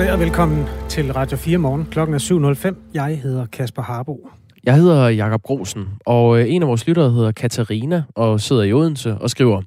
[0.00, 1.86] Goddag og velkommen til Radio 4 morgen.
[1.90, 2.18] Klokken er
[2.68, 2.90] 7.05.
[2.94, 4.28] Jeg hedder Kasper Harbo.
[4.64, 8.72] Jeg hedder Jakob Grosen, og øh, en af vores lyttere hedder Katarina og sidder i
[8.72, 9.62] Odense og skriver,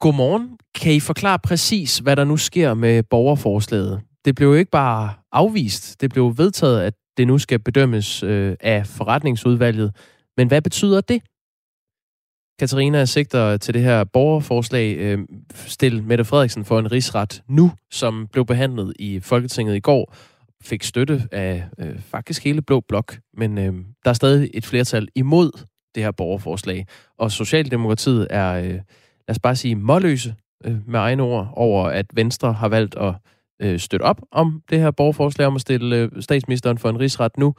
[0.00, 0.50] Godmorgen.
[0.74, 4.00] Kan I forklare præcis, hvad der nu sker med borgerforslaget?
[4.24, 6.00] Det blev jo ikke bare afvist.
[6.00, 9.96] Det blev vedtaget, at det nu skal bedømmes øh, af forretningsudvalget.
[10.36, 11.22] Men hvad betyder det?
[12.58, 14.96] Katarina sigter til det her borgerforslag.
[14.96, 15.18] Øh,
[15.54, 20.14] stil Mette Frederiksen for en rigsret nu, som blev behandlet i Folketinget i går,
[20.62, 23.74] fik støtte af øh, faktisk hele Blå Blok, men øh,
[24.04, 25.50] der er stadig et flertal imod
[25.94, 26.86] det her borgerforslag.
[27.18, 28.80] Og Socialdemokratiet er, øh, lad
[29.28, 33.14] os bare sige, målløse øh, med egne ord over, at Venstre har valgt at
[33.62, 37.36] øh, støtte op om det her borgerforslag om at stille øh, statsministeren for en rigsret
[37.38, 37.54] nu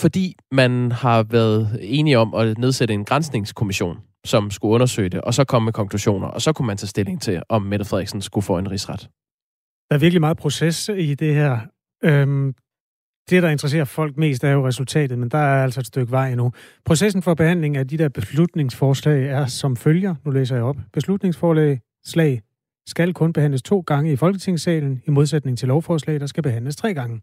[0.00, 5.34] fordi man har været enige om at nedsætte en grænsningskommission, som skulle undersøge det, og
[5.34, 8.44] så komme med konklusioner, og så kunne man tage stilling til, om Mette Frederiksen skulle
[8.44, 9.08] få en rigsret.
[9.90, 11.58] Der er virkelig meget proces i det her.
[12.04, 12.54] Øhm,
[13.30, 16.30] det, der interesserer folk mest, er jo resultatet, men der er altså et stykke vej
[16.30, 16.52] endnu.
[16.84, 20.14] Processen for behandling af de der beslutningsforslag er som følger.
[20.24, 20.76] Nu læser jeg op.
[20.92, 22.42] Beslutningsforslag slag
[22.86, 26.94] skal kun behandles to gange i Folketingssalen, i modsætning til lovforslag, der skal behandles tre
[26.94, 27.20] gange.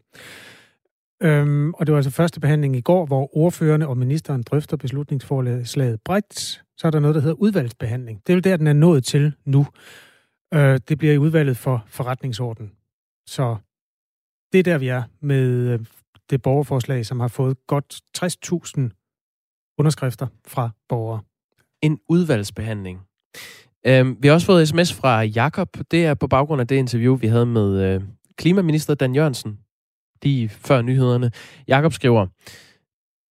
[1.22, 6.00] Øhm, og det var altså første behandling i går, hvor ordførende og ministeren drøfter beslutningsforslaget
[6.04, 6.62] bredt.
[6.76, 8.20] Så er der noget, der hedder udvalgsbehandling.
[8.26, 9.66] Det er jo der, den er nået til nu.
[10.54, 12.72] Øh, det bliver i udvalget for forretningsorden.
[13.26, 13.56] Så
[14.52, 15.80] det er der, vi er med øh,
[16.30, 21.20] det borgerforslag, som har fået godt 60.000 underskrifter fra borgere.
[21.82, 23.00] En udvalgsbehandling.
[23.86, 25.68] Øhm, vi har også fået sms fra Jakob.
[25.90, 28.02] Det er på baggrund af det interview, vi havde med øh,
[28.36, 29.58] klimaminister Dan Jørgensen
[30.22, 31.30] lige før nyhederne.
[31.68, 32.26] Jakob skriver,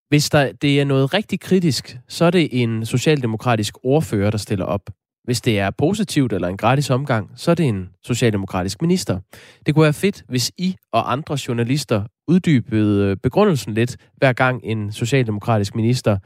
[0.10, 4.66] hvis der, det er noget rigtig kritisk, så er det en socialdemokratisk ordfører, der stiller
[4.66, 4.90] op.
[5.24, 9.20] Hvis det er positivt eller en gratis omgang, så er det en socialdemokratisk minister.
[9.66, 14.92] Det kunne være fedt, hvis I og andre journalister uddybede begrundelsen lidt, hver gang en
[14.92, 16.18] socialdemokratisk minister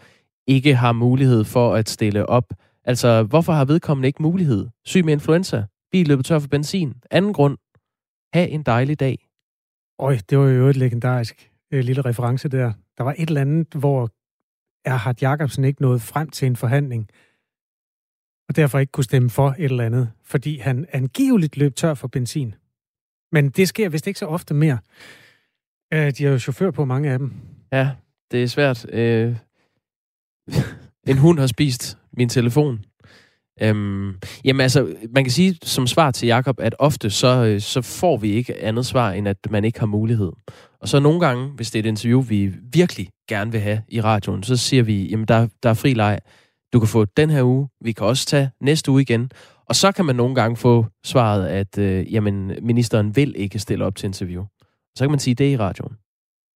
[0.48, 2.54] ikke har mulighed for at stille op.
[2.84, 4.68] Altså, hvorfor har vedkommende ikke mulighed?
[4.86, 5.64] Syg med influenza?
[5.92, 6.94] Bil løbet tør for benzin?
[7.12, 7.58] Anden grund?
[8.34, 9.28] Ha' en dejlig dag.
[10.00, 12.74] Øj, det var jo et legendarisk øh, lille reference der.
[12.98, 14.10] Der var et eller andet, hvor
[14.86, 17.10] Erhard Jacobsen ikke nåede frem til en forhandling,
[18.50, 22.08] og derfor ikke kunne stemme for et eller andet, fordi han angiveligt løb tør for
[22.08, 22.56] benzin.
[23.32, 24.80] Men det sker vist ikke så ofte mere.
[25.94, 27.34] Øh, de har jo chauffør på mange af dem.
[27.72, 27.92] Ja,
[28.32, 28.90] det er svært.
[28.90, 29.36] Øh...
[31.08, 32.86] en hund har spist min telefon.
[33.62, 37.82] Øhm, jamen altså, man kan sige som svar til Jakob, at ofte så, øh, så
[37.82, 40.32] får vi ikke andet svar, end at man ikke har mulighed.
[40.82, 44.02] Og så nogle gange, hvis det er et interview, vi virkelig gerne vil have i
[44.02, 46.20] radioen, så siger vi, jamen der, der er fri leg.
[46.74, 49.32] Du kan få den her uge, vi kan også tage næste uge igen.
[49.70, 53.86] Og så kan man nogle gange få svaret, at øh, jamen, ministeren vil ikke stille
[53.86, 54.44] op til interview.
[54.96, 55.96] Så kan man sige det i radioen.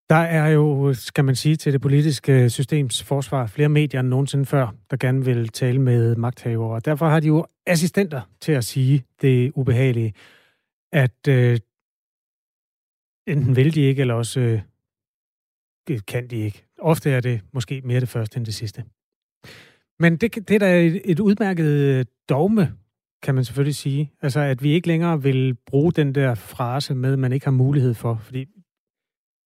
[0.09, 4.45] Der er jo, skal man sige, til det politiske systems forsvar flere medier end nogensinde
[4.45, 6.75] før, der gerne vil tale med magthavere.
[6.75, 10.13] Og derfor har de jo assistenter til at sige det ubehagelige,
[10.91, 11.59] at øh,
[13.27, 16.65] enten vil de ikke, eller også øh, kan de ikke.
[16.79, 18.83] Ofte er det måske mere det første end det sidste.
[19.99, 22.73] Men det, det er da et, et udmærket øh, dogme,
[23.23, 24.13] kan man selvfølgelig sige.
[24.21, 27.51] Altså, at vi ikke længere vil bruge den der frase med, at man ikke har
[27.51, 28.21] mulighed for.
[28.23, 28.45] Fordi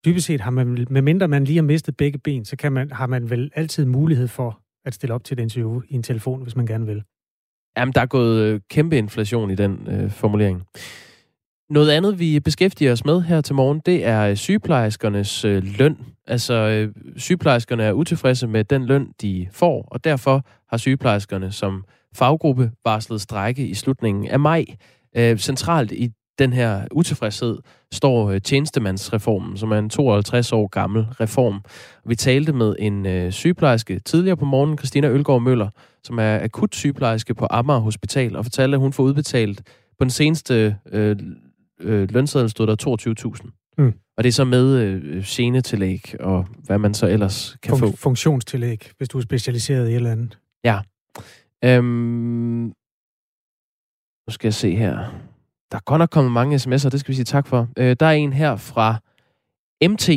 [0.05, 3.07] dybest set har man, medmindre man lige har mistet begge ben, så kan man, har
[3.07, 6.55] man vel altid mulighed for at stille op til et interview i en telefon, hvis
[6.55, 7.03] man gerne vil.
[7.77, 10.63] Jamen, der er gået øh, kæmpe inflation i den øh, formulering.
[11.69, 15.97] Noget andet, vi beskæftiger os med her til morgen, det er øh, sygeplejerskernes øh, løn.
[16.27, 21.83] Altså, øh, sygeplejerskerne er utilfredse med den løn, de får, og derfor har sygeplejerskerne som
[22.15, 24.65] faggruppe varslet strække i slutningen af maj.
[25.15, 26.09] Øh, centralt i
[26.39, 27.57] den her utilfredshed
[27.91, 31.61] står øh, tjenestemandsreformen, som er en 52 år gammel reform.
[32.05, 35.69] Vi talte med en øh, sygeplejerske tidligere på morgenen, Christina Ølgaard Møller,
[36.03, 39.61] som er akut sygeplejerske på Amager Hospital, og fortalte, at hun får udbetalt
[39.99, 41.17] på den seneste øh,
[41.79, 43.73] øh, lønseddel stod der 22.000.
[43.77, 43.93] Mm.
[44.17, 47.95] Og det er så med øh, genetillæg og hvad man så ellers kan Fun- få.
[47.95, 50.39] Funktionstillæg, hvis du er specialiseret i et eller andet.
[50.63, 50.79] Ja.
[51.65, 52.73] Øhm,
[54.27, 55.13] nu skal jeg se her.
[55.73, 57.67] Der er godt nok kommet mange sms'er, det skal vi sige tak for.
[57.77, 58.97] Øh, der er en her fra
[59.87, 60.09] MT.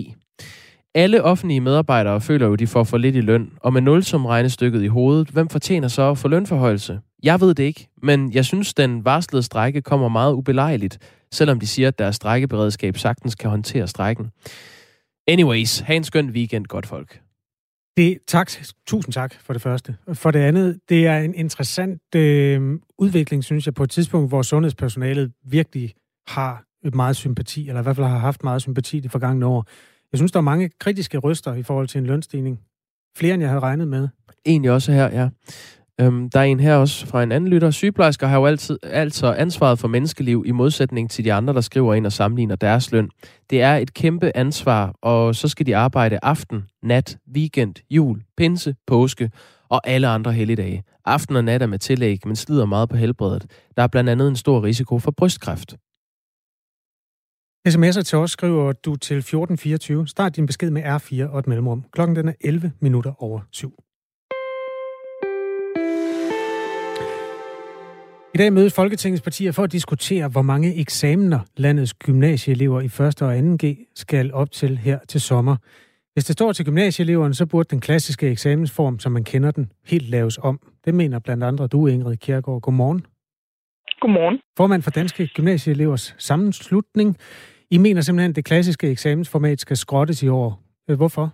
[0.95, 4.27] Alle offentlige medarbejdere føler jo, de får for lidt i løn, og med nul som
[4.27, 7.01] regnestykket i hovedet, hvem fortjener så for lønforhøjelse?
[7.23, 10.99] Jeg ved det ikke, men jeg synes, den varslede strække kommer meget ubelejligt,
[11.33, 14.31] selvom de siger, at deres strækkeberedskab sagtens kan håndtere strækken.
[15.29, 17.21] Anyways, have en skøn weekend, godt folk.
[17.97, 18.51] Det, tak,
[18.87, 19.97] tusind tak for det første.
[20.13, 24.43] For det andet, det er en interessant øh, udvikling, synes jeg, på et tidspunkt, hvor
[24.43, 25.95] sundhedspersonalet virkelig
[26.29, 26.65] har
[26.95, 29.67] meget sympati, eller i hvert fald har haft meget sympati de forgangne år.
[30.13, 32.61] Jeg synes, der er mange kritiske røster i forhold til en lønstigning.
[33.17, 34.09] Flere, end jeg havde regnet med.
[34.47, 35.29] Egentlig også her, ja.
[36.01, 37.71] Øhm, der er en her også fra en anden lytter.
[37.71, 41.95] Sygeplejersker har jo altid, altså ansvaret for menneskeliv i modsætning til de andre, der skriver
[41.95, 43.11] ind og sammenligner deres løn.
[43.51, 48.75] Det er et kæmpe ansvar, og så skal de arbejde aften, nat, weekend, jul, pinse,
[48.87, 49.31] påske
[49.69, 50.85] og alle andre helligdage.
[51.05, 53.47] Aften og nat er med tillæg, men slider meget på helbredet.
[53.77, 55.77] Der er blandt andet en stor risiko for brystkræft.
[57.69, 60.09] SMS'er til os skriver du til 1424.
[60.09, 61.85] Start din besked med R4 og et mellemrum.
[61.93, 63.86] Klokken den er 11 minutter over 7.
[68.37, 73.01] I dag mødes Folketingets partier for at diskutere, hvor mange eksamener landets gymnasieelever i 1.
[73.01, 73.67] og 2.
[73.67, 75.57] G skal op til her til sommer.
[76.13, 80.11] Hvis det står til gymnasieeleverne, så burde den klassiske eksamensform, som man kender den, helt
[80.11, 80.61] laves om.
[80.85, 82.61] Det mener blandt andre du, Ingrid Kjærgaard.
[82.61, 83.07] Godmorgen.
[84.01, 84.41] Godmorgen.
[84.57, 87.17] Formand for Danske Gymnasieelevers Sammenslutning.
[87.71, 90.61] I mener simpelthen, at det klassiske eksamensformat skal skrottes i år.
[90.91, 91.33] Øh, hvorfor?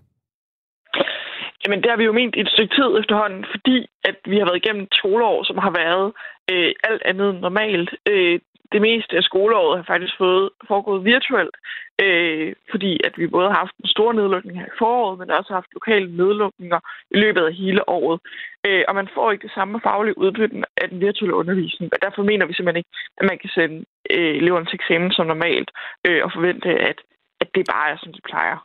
[1.62, 4.46] Jamen, det har vi jo ment i et stykke tid efterhånden, fordi at vi har
[4.48, 6.12] været igennem et skoleår, som har været
[6.50, 7.90] øh, alt andet normalt.
[8.08, 8.40] Øh,
[8.72, 11.56] det meste af skoleåret har faktisk fået foregået virtuelt,
[12.04, 15.48] øh, fordi at vi både har haft en stor nedlukning her i foråret, men også
[15.50, 16.80] har haft lokale nedlukninger
[17.14, 18.20] i løbet af hele året.
[18.66, 22.22] Øh, og man får ikke det samme faglige udbytte af den virtuelle undervisning, og derfor
[22.22, 23.78] mener vi simpelthen ikke, at man kan sende
[24.14, 25.70] øh, eleverne til eksamen som normalt
[26.06, 26.98] øh, og forvente, at,
[27.42, 28.58] at det bare er, som de plejer.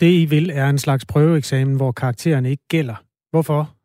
[0.00, 2.96] Det, I vil, er en slags prøveeksamen, hvor karaktererne ikke gælder.
[3.30, 3.75] Hvorfor?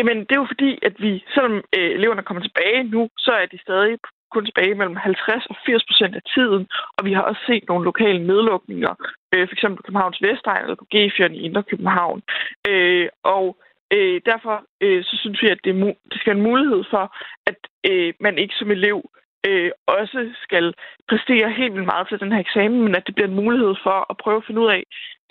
[0.00, 3.46] Jamen, det er jo fordi, at vi, selvom øh, eleverne kommer tilbage nu, så er
[3.46, 3.98] de stadig
[4.34, 6.62] kun tilbage mellem 50 og 80 procent af tiden,
[6.96, 8.94] og vi har også set nogle lokale nedlukninger,
[9.32, 9.64] øh, f.eks.
[9.76, 12.22] på Københavns Vestegn eller på G4 i Indre København.
[12.68, 13.44] Øh, og
[13.94, 15.74] øh, derfor øh, så synes vi, at det,
[16.10, 17.04] det skal være en mulighed for,
[17.50, 17.60] at
[17.90, 18.98] øh, man ikke som elev
[19.48, 20.74] øh, også skal
[21.08, 23.98] præstere helt vildt meget til den her eksamen, men at det bliver en mulighed for
[24.10, 24.82] at prøve at finde ud af,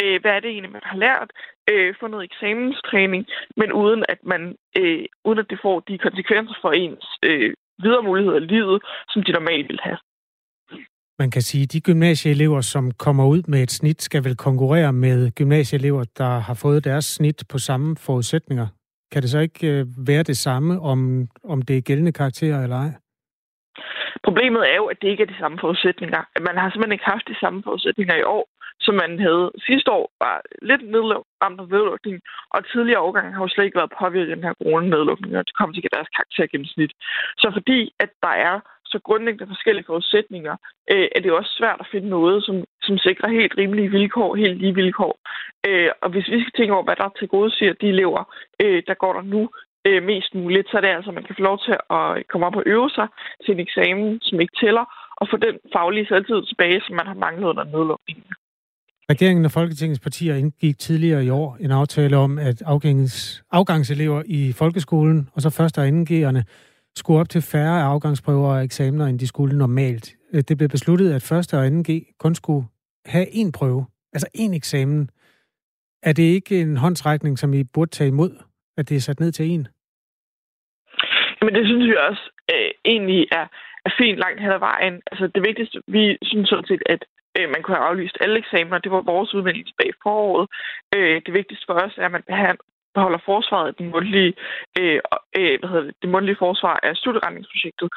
[0.03, 1.29] øh, hvad er det egentlig, man har lært,
[1.71, 3.25] øh, få noget eksamenstræning,
[3.57, 4.41] men uden at man
[4.77, 7.53] øh, uden at det får de konsekvenser for ens øh,
[7.83, 9.99] videre muligheder i livet, som de normalt vil have.
[11.19, 14.93] Man kan sige, at de gymnasieelever, som kommer ud med et snit, skal vel konkurrere
[14.93, 18.67] med gymnasieelever, der har fået deres snit på samme forudsætninger.
[19.11, 22.75] Kan det så ikke øh, være det samme, om, om det er gældende karakterer eller
[22.75, 22.91] ej?
[24.23, 26.21] Problemet er jo, at det ikke er de samme forudsætninger.
[26.35, 28.43] At Man har simpelthen ikke haft de samme forudsætninger i år,
[28.85, 30.81] som man havde sidste år, var lidt
[31.43, 32.21] ramt af nedlukning,
[32.53, 35.55] og tidligere årgange har jo slet ikke været påvirket af den her coronanedlukning, og det
[35.55, 36.91] kommer til at deres karakter gennemsnit.
[37.37, 38.59] Så fordi, at der er
[38.91, 40.55] så grundlæggende forskellige forudsætninger,
[40.91, 44.57] øh, er det også svært at finde noget, som, som sikrer helt rimelige vilkår, helt
[44.57, 45.13] lige vilkår.
[45.67, 48.23] Øh, og hvis vi skal tænke over, hvad der til gode siger de elever,
[48.63, 49.49] øh, der går der nu,
[49.89, 52.47] øh, mest muligt, så er det altså, at man kan få lov til at komme
[52.47, 53.07] op og øve sig
[53.43, 54.85] til en eksamen, som ikke tæller,
[55.19, 58.23] og få den faglige selvtid tilbage, som man har manglet under nedlukningen.
[59.09, 64.53] Regeringen og Folketingets partier indgik tidligere i år en aftale om, at afgangs, afgangselever i
[64.53, 66.43] folkeskolen og så første og anden
[66.95, 70.15] skulle op til færre afgangsprøver og eksamener, end de skulle normalt.
[70.33, 72.67] Øh, det blev besluttet, at første og anden G kun skulle
[73.05, 75.09] have én prøve, altså én eksamen.
[76.03, 78.37] Er det ikke en håndsrækning, som I burde tage imod,
[78.77, 79.78] at det er sat ned til én?
[81.41, 83.45] Men det synes vi også øh, egentlig er,
[83.85, 85.01] er fint langt hen ad vejen.
[85.11, 87.01] Altså det vigtigste, vi synes sådan set, at
[87.37, 88.77] øh, man kunne have aflyst alle eksamener.
[88.77, 90.47] Det var vores udmelding tilbage i foråret.
[90.95, 92.23] Øh, det vigtigste for os er, at man
[92.95, 94.33] beholder forsvaret den mundtlige,
[94.79, 94.99] øh,
[95.37, 97.89] øh, hvad hedder det, det mundtlige forsvar af studieretningsprojektet.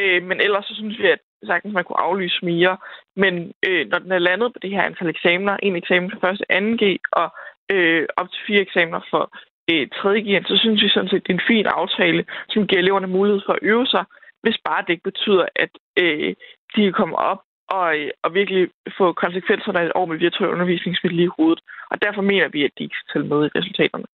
[0.00, 2.76] Øh, men ellers så synes vi, at sagtens man kunne aflyse mere.
[3.16, 3.34] Men
[3.68, 6.84] øh, når den er landet på det her antal eksamener, en eksamen for første 2G
[7.20, 7.28] og
[7.72, 9.22] øh, op til fire eksamener for
[9.70, 13.14] øh, 3G, så synes vi sådan set, det er en fin aftale, som giver eleverne
[13.16, 14.04] mulighed for at øve sig,
[14.42, 16.30] hvis bare det ikke betyder, at øh,
[16.72, 17.86] de kan komme op og,
[18.24, 18.62] og virkelig
[18.98, 21.60] få konsekvenserne af et år med virtuel undervisning smidt lige i hovedet.
[21.90, 24.06] Og derfor mener vi, at de ikke skal tælle med i resultaterne.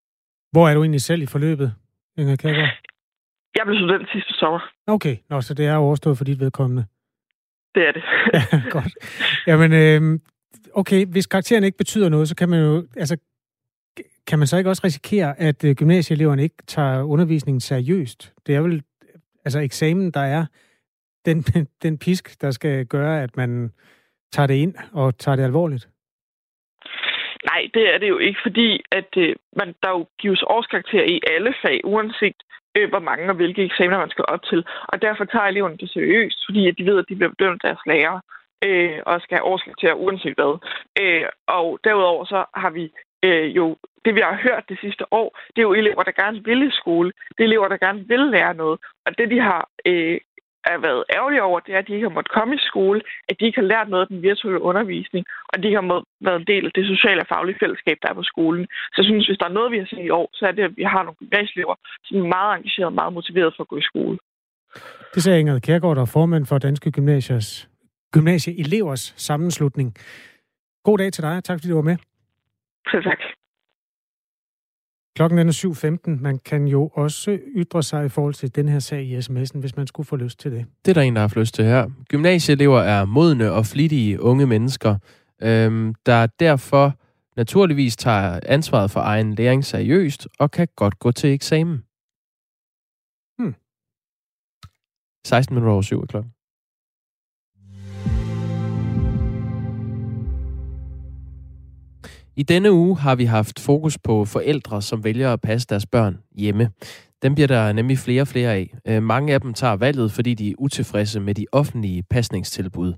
[0.53, 1.75] Hvor er du egentlig selv i forløbet,
[2.19, 2.69] Inger Kækker?
[3.57, 4.61] Jeg blev student sidste sommer.
[4.87, 6.85] Okay, Nå, så det er overstået for dit vedkommende.
[7.75, 8.05] Det er det.
[8.35, 8.93] ja, godt.
[9.47, 10.21] Jamen, øh,
[10.75, 13.17] okay, hvis karakteren ikke betyder noget, så kan man jo, altså,
[14.31, 18.35] kan man så ikke også risikere, at øh, gymnasieeleverne ikke tager undervisningen seriøst?
[18.47, 18.83] Det er vel,
[19.45, 20.47] altså eksamen, der er
[21.27, 21.37] den,
[21.85, 23.71] den pisk, der skal gøre, at man
[24.33, 25.89] tager det ind og tager det alvorligt?
[27.45, 31.21] Nej, det er det jo ikke, fordi at øh, man, der jo gives årskarakter i
[31.35, 32.39] alle fag, uanset
[32.77, 34.65] øh, hvor mange og hvilke eksamener man skal op til.
[34.89, 37.69] Og derfor tager eleverne det seriøst, fordi at de ved, at de bliver bedømt af
[37.69, 38.21] deres lærere
[38.67, 40.53] øh, og skal have årskarakter uanset hvad.
[41.01, 42.85] Øh, og derudover så har vi
[43.25, 46.45] øh, jo, det vi har hørt det sidste år, det er jo elever, der gerne
[46.45, 47.13] vil i skole.
[47.35, 48.81] Det er elever, der gerne vil lære noget.
[49.07, 50.19] Og det, de har øh,
[50.65, 53.37] er været ærgerlige over, det er, at de ikke har måttet komme i skole, at
[53.41, 56.51] de ikke har lært noget af den virtuelle undervisning, og de har måttet været en
[56.53, 58.65] del af det sociale og faglige fællesskab, der er på skolen.
[58.93, 60.65] Så jeg synes, hvis der er noget, vi har set i år, så er det,
[60.69, 63.77] at vi har nogle gymnasieelever, som er meget engagerede og meget motiveret for at gå
[63.77, 64.19] i skole.
[65.15, 67.69] Det sagde Ingrid Kærgaard, der er formand for Danske Gymnasiers,
[68.13, 69.95] Gymnasieelevers sammenslutning.
[70.85, 71.45] God dag til dig.
[71.45, 71.97] Tak fordi du var med.
[72.87, 73.40] Så tak.
[75.21, 76.23] Klokken er 7.15.
[76.23, 79.77] Man kan jo også ytre sig i forhold til den her sag i sms'en, hvis
[79.77, 80.67] man skulle få lyst til det.
[80.85, 81.91] Det er der en, der har lyst til her.
[82.09, 84.97] Gymnasieelever er modne og flittige unge mennesker,
[85.43, 86.95] øhm, der derfor
[87.37, 91.85] naturligvis tager ansvaret for egen læring seriøst og kan godt gå til eksamen.
[93.39, 93.55] Hmm.
[95.27, 96.33] 16 minutter over 7 klokken.
[102.41, 106.19] I denne uge har vi haft fokus på forældre, som vælger at passe deres børn
[106.37, 106.71] hjemme.
[107.23, 108.75] Dem bliver der nemlig flere og flere af.
[108.87, 112.95] Øh, mange af dem tager valget, fordi de er utilfredse med de offentlige pasningstilbud.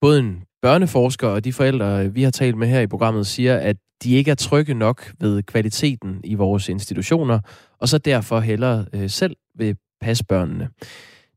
[0.00, 3.76] Både en børneforsker og de forældre, vi har talt med her i programmet, siger, at
[4.02, 7.40] de ikke er trygge nok ved kvaliteten i vores institutioner,
[7.78, 10.68] og så derfor hellere øh, selv vil passe børnene.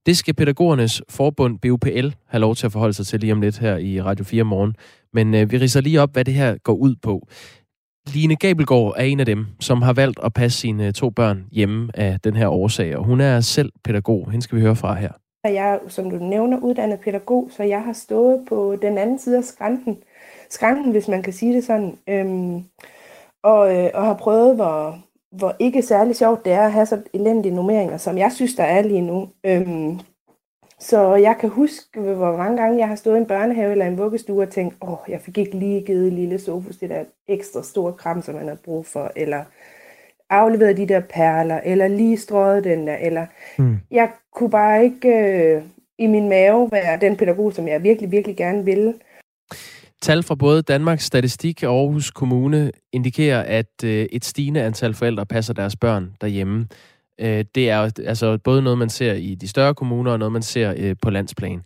[0.06, 3.58] Det skal pædagogernes forbund BUPL have lov til at forholde sig til lige om lidt
[3.58, 4.76] her i Radio 4 morgen.
[5.14, 7.28] Men øh, vi riser lige op, hvad det her går ud på.
[8.14, 11.46] Line Gabelgaard er en af dem, som har valgt at passe sine øh, to børn
[11.52, 14.32] hjemme af den her årsag, og hun er selv pædagog.
[14.32, 15.12] Hende skal vi høre fra her.
[15.44, 19.38] Jeg er, som du nævner, uddannet pædagog, så jeg har stået på den anden side
[19.38, 19.98] af skranken,
[20.50, 22.64] skranken hvis man kan sige det sådan, øhm,
[23.44, 25.05] og, øh, og har prøvet, hvor,
[25.38, 28.64] hvor ikke særlig sjovt det er at have så elendige nummeringer, som jeg synes, der
[28.64, 29.30] er lige nu.
[29.46, 30.00] Øhm,
[30.80, 33.98] så jeg kan huske, hvor mange gange jeg har stået i en børnehave eller en
[33.98, 37.94] vuggestue og tænkt, åh, jeg fik ikke lige givet lille Sofus det der ekstra store
[37.94, 39.44] kram, som man har brug for, eller
[40.30, 43.26] afleveret de der perler, eller lige strøget den der, eller
[43.58, 43.78] mm.
[43.92, 45.64] jeg kunne bare ikke øh,
[45.98, 48.94] i min mave være den pædagog, som jeg virkelig, virkelig gerne ville.
[50.06, 55.26] Tal fra både Danmarks Statistik og Aarhus Kommune indikerer, at øh, et stigende antal forældre
[55.26, 56.68] passer deres børn derhjemme.
[57.22, 60.42] Øh, det er altså både noget, man ser i de større kommuner og noget, man
[60.42, 61.62] ser øh, på landsplan.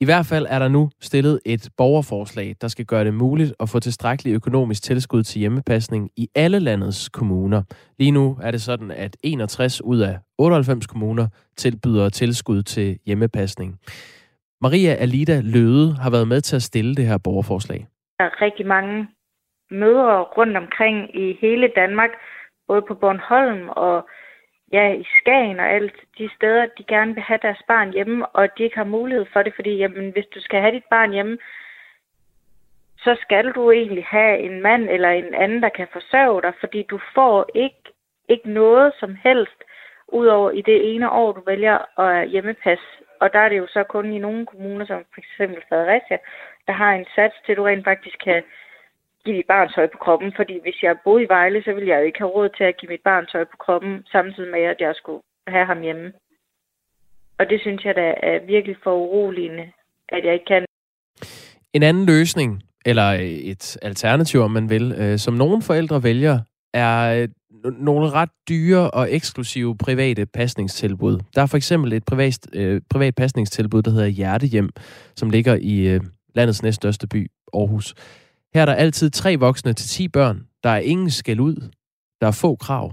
[0.00, 3.68] I hvert fald er der nu stillet et borgerforslag, der skal gøre det muligt at
[3.68, 7.62] få tilstrækkelig økonomisk tilskud til hjemmepasning i alle landets kommuner.
[7.98, 13.78] Lige nu er det sådan, at 61 ud af 98 kommuner tilbyder tilskud til hjemmepasning.
[14.60, 17.86] Maria Alida Løde har været med til at stille det her borgerforslag.
[18.18, 19.08] Der er rigtig mange
[19.70, 22.10] mødre rundt omkring i hele Danmark,
[22.68, 24.08] både på Bornholm og
[24.72, 28.48] ja, i Skagen og alt de steder, de gerne vil have deres barn hjemme, og
[28.58, 31.38] de ikke har mulighed for det, fordi jamen, hvis du skal have dit barn hjemme,
[32.98, 36.82] så skal du egentlig have en mand eller en anden, der kan forsørge dig, fordi
[36.82, 37.82] du får ikke,
[38.28, 39.58] ikke noget som helst,
[40.08, 42.84] udover i det ene år, du vælger at hjemmepasse.
[43.24, 45.36] Og der er det jo så kun i nogle kommuner, som f.eks.
[45.68, 46.18] Fredericia,
[46.66, 48.42] der har en sats til, at du rent faktisk kan
[49.24, 51.98] give dit barn tøj på kroppen, fordi hvis jeg boede i Vejle, så ville jeg
[52.00, 54.80] jo ikke have råd til at give mit barn tøj på kroppen, samtidig med, at
[54.80, 56.12] jeg skulle have ham hjemme.
[57.38, 59.66] Og det synes jeg da er virkelig for uroligende,
[60.08, 60.64] at jeg ikke kan.
[61.72, 63.08] En anden løsning, eller
[63.52, 66.36] et alternativ, om man vil, øh, som nogle forældre vælger,
[66.74, 67.28] er øh,
[67.78, 71.18] nogle ret dyre og eksklusive private pasningstilbud.
[71.34, 74.70] Der er for eksempel et privat, øh, privat pasningstilbud, der hedder Hjertehjem,
[75.16, 76.00] som ligger i øh,
[76.34, 77.94] landets næststørste by, Aarhus.
[78.54, 80.46] Her er der altid tre voksne til 10 børn.
[80.64, 81.70] Der er ingen skæld ud.
[82.20, 82.92] Der er få krav.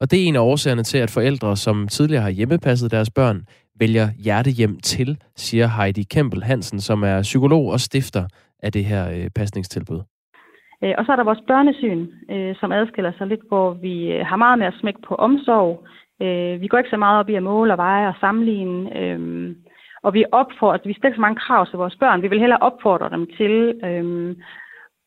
[0.00, 3.46] Og det er en af årsagerne til, at forældre, som tidligere har hjemmepasset deres børn,
[3.80, 8.26] vælger hjertehjem til, siger Heidi Kempel Hansen, som er psykolog og stifter
[8.62, 10.00] af det her øh, pasningstilbud.
[10.84, 14.26] Øh, og så er der vores børnesyn, øh, som adskiller sig lidt, hvor vi øh,
[14.26, 15.84] har meget mere smæk på omsorg.
[16.60, 18.90] Vi går ikke så meget op i at måle og veje og sammenligne.
[20.02, 22.22] Og vi opfordrer, altså, vi stiller så mange krav til vores børn.
[22.22, 24.36] Vi vil hellere opfordre dem til øh,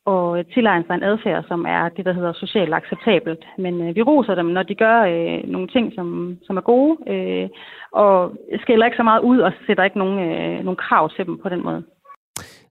[0.05, 3.45] og tilegne sig en adfærd, som er det, der hedder socialt acceptabelt.
[3.57, 6.97] Men øh, vi roser dem, når de gør øh, nogle ting, som, som er gode,
[7.13, 7.49] øh,
[7.91, 11.37] og skiller ikke så meget ud og sætter ikke nogen, øh, nogen krav til dem
[11.37, 11.83] på den måde.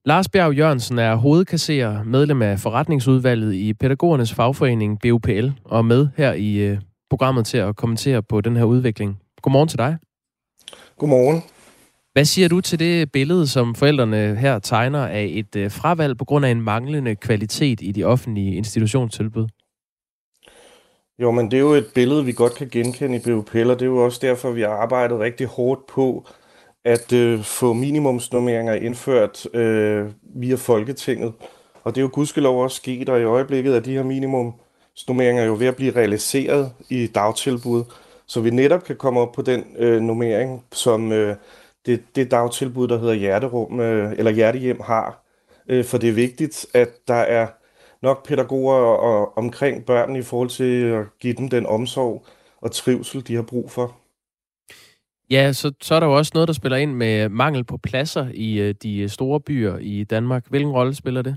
[0.04, 6.32] Lars Bjerg Jørgensen er hovedkasserer, medlem af forretningsudvalget i Pædagogernes Fagforening BUPL, og med her
[6.32, 6.78] i øh,
[7.10, 9.20] programmet til at kommentere på den her udvikling.
[9.42, 9.96] Godmorgen til dig.
[10.98, 11.42] Godmorgen.
[12.12, 16.24] Hvad siger du til det billede, som forældrene her tegner af et øh, fravalg på
[16.24, 19.46] grund af en manglende kvalitet i de offentlige institutionstilbud?
[21.18, 23.82] Jo, men det er jo et billede, vi godt kan genkende i BUPL, og det
[23.82, 26.26] er jo også derfor, vi har arbejdet rigtig hårdt på
[26.84, 31.32] at øh, få minimumsnormeringer indført øh, via Folketinget.
[31.84, 35.56] Og det er jo gudskelov også sket, og i øjeblikket er de her minimumsnormeringer jo
[35.58, 37.84] ved at blive realiseret i dagtilbud,
[38.26, 41.36] så vi netop kan komme op på den øh, normering, som øh,
[41.86, 45.24] det, det dagtilbud, der hedder Hjerterum, øh, eller Hjertehjem har.
[45.68, 47.46] Øh, for det er vigtigt, at der er
[48.02, 52.26] nok pædagoger og, omkring børn i forhold til at give dem den omsorg
[52.60, 53.99] og trivsel, de har brug for.
[55.30, 58.28] Ja, så, så er der jo også noget, der spiller ind med mangel på pladser
[58.34, 60.46] i øh, de store byer i Danmark.
[60.48, 61.36] Hvilken rolle spiller det?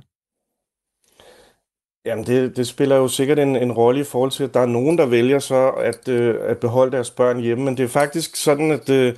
[2.05, 4.65] Jamen, det, det spiller jo sikkert en, en rolle i forhold til, at der er
[4.65, 7.63] nogen, der vælger så at, øh, at beholde deres børn hjemme.
[7.65, 9.15] Men det er faktisk sådan, at, øh,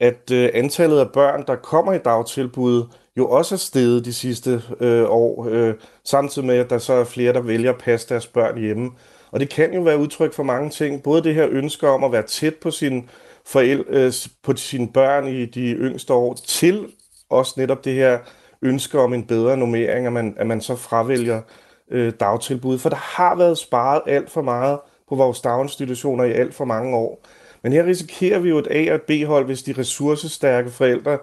[0.00, 2.84] at øh, antallet af børn, der kommer i dagtilbud,
[3.16, 5.74] jo også er steget de sidste øh, år, øh,
[6.04, 8.90] samtidig med, at der så er flere, der vælger at passe deres børn hjemme.
[9.30, 11.02] Og det kan jo være udtryk for mange ting.
[11.02, 13.08] Både det her ønske om at være tæt på sin
[13.46, 16.86] forældre, på sine børn i de yngste år, til
[17.30, 18.18] også netop det her
[18.62, 21.42] ønske om en bedre normering, at man, at man så fravælger
[21.90, 22.78] øh, dagtilbud.
[22.78, 26.96] For der har været sparet alt for meget på vores daginstitutioner i alt for mange
[26.96, 27.26] år.
[27.62, 31.18] Men her risikerer vi jo et A- og et B-hold, hvis de ressourcestærke forældre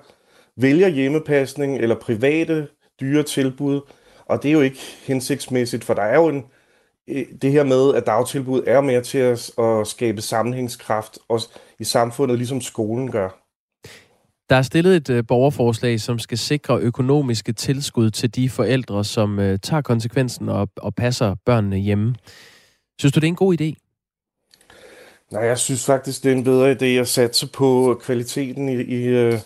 [0.56, 2.68] vælger hjemmepasning eller private
[3.02, 3.82] dyre tilbud,
[4.26, 6.46] og det er jo ikke hensigtsmæssigt, for der er jo en,
[7.42, 11.50] det her med, at dagtilbud er med til at, at skabe sammenhængskraft også
[11.80, 13.30] i samfundet, ligesom skolen gør.
[14.50, 19.40] Der er stillet et øh, borgerforslag, som skal sikre økonomiske tilskud til de forældre, som
[19.40, 22.16] øh, tager konsekvensen og, og passer børnene hjemme.
[23.00, 23.74] Synes du, det er en god idé?
[25.32, 29.04] Nej, jeg synes faktisk, det er en bedre idé at satse på kvaliteten i, i,
[29.04, 29.40] øh,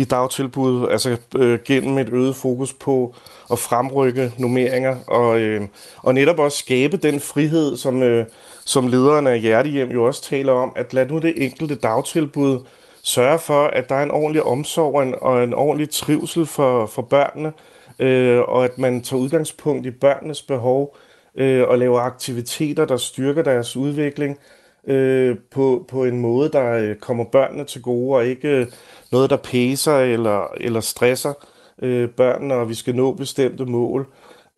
[0.00, 3.14] i dagtilbud, altså øh, gennem et øget fokus på
[3.52, 5.62] at fremrykke normeringer, og, øh,
[5.96, 8.26] og netop også skabe den frihed, som, øh,
[8.64, 12.58] som lederen af Hjertehjem jo også taler om, at lad nu det enkelte dagtilbud
[13.02, 16.86] sørge for, at der er en ordentlig omsorg og en, og en ordentlig trivsel for,
[16.86, 17.52] for børnene,
[17.98, 20.96] øh, og at man tager udgangspunkt i børnenes behov
[21.34, 24.38] øh, og laver aktiviteter, der styrker deres udvikling
[24.90, 28.66] øh, på, på en måde, der øh, kommer børnene til gode, og ikke øh,
[29.12, 31.32] noget, der pæser eller, eller stresser
[31.82, 34.06] øh, børnene, og vi skal nå bestemte mål.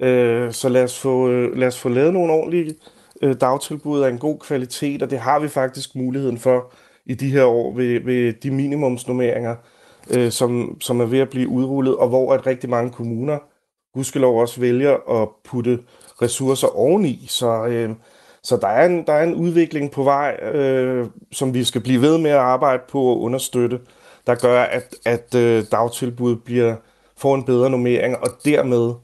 [0.00, 2.74] Øh, så lad os, få, øh, lad os få lavet nogle ordentlige
[3.22, 6.72] øh, dagtilbud af en god kvalitet, og det har vi faktisk muligheden for
[7.06, 9.56] i de her år ved, ved de minimumsnummeringer,
[10.10, 13.38] øh, som, som er ved at blive udrullet, og hvor at rigtig mange kommuner,
[13.94, 15.78] gudskelov også vælger at putte
[16.22, 17.26] ressourcer oveni.
[17.28, 17.90] Så, øh,
[18.44, 22.00] så der, er en, der er en udvikling på vej, øh, som vi skal blive
[22.00, 23.80] ved med at arbejde på og understøtte,
[24.26, 26.76] der gør, at, at øh, dagtilbud bliver,
[27.16, 28.94] får en bedre normering, og dermed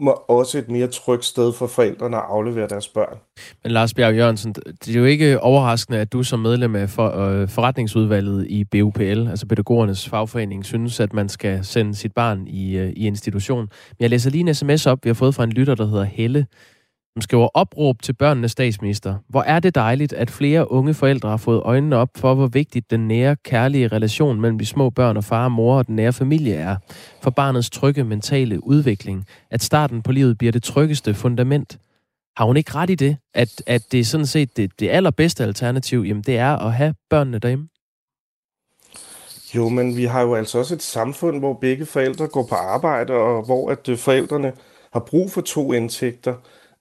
[0.00, 3.18] må også et mere trygt sted for forældrene at aflevere deres børn.
[3.62, 7.18] Men Lars Bjerg Jørgensen, det er jo ikke overraskende, at du som medlem af for,
[7.18, 12.76] øh, forretningsudvalget i BUPL, altså pædagogernes fagforening, synes, at man skal sende sit barn i,
[12.76, 13.60] øh, i institution.
[13.60, 16.04] Men jeg læser lige en sms op, vi har fået fra en lytter, der hedder
[16.04, 16.46] Helle,
[17.14, 19.14] som skriver opråb til børnenes statsminister.
[19.28, 22.90] Hvor er det dejligt, at flere unge forældre har fået øjnene op for, hvor vigtigt
[22.90, 26.12] den nære, kærlige relation mellem de små børn og far og mor og den nære
[26.12, 26.76] familie er.
[27.22, 29.26] For barnets trygge mentale udvikling.
[29.50, 31.78] At starten på livet bliver det tryggeste fundament.
[32.36, 33.16] Har hun ikke ret i det?
[33.34, 36.94] At, at det er sådan set det, det allerbedste alternativ, jamen det er at have
[37.10, 37.68] børnene derhjemme?
[39.54, 43.12] Jo, men vi har jo altså også et samfund, hvor begge forældre går på arbejde,
[43.12, 44.52] og hvor at øh, forældrene
[44.92, 46.34] har brug for to indtægter.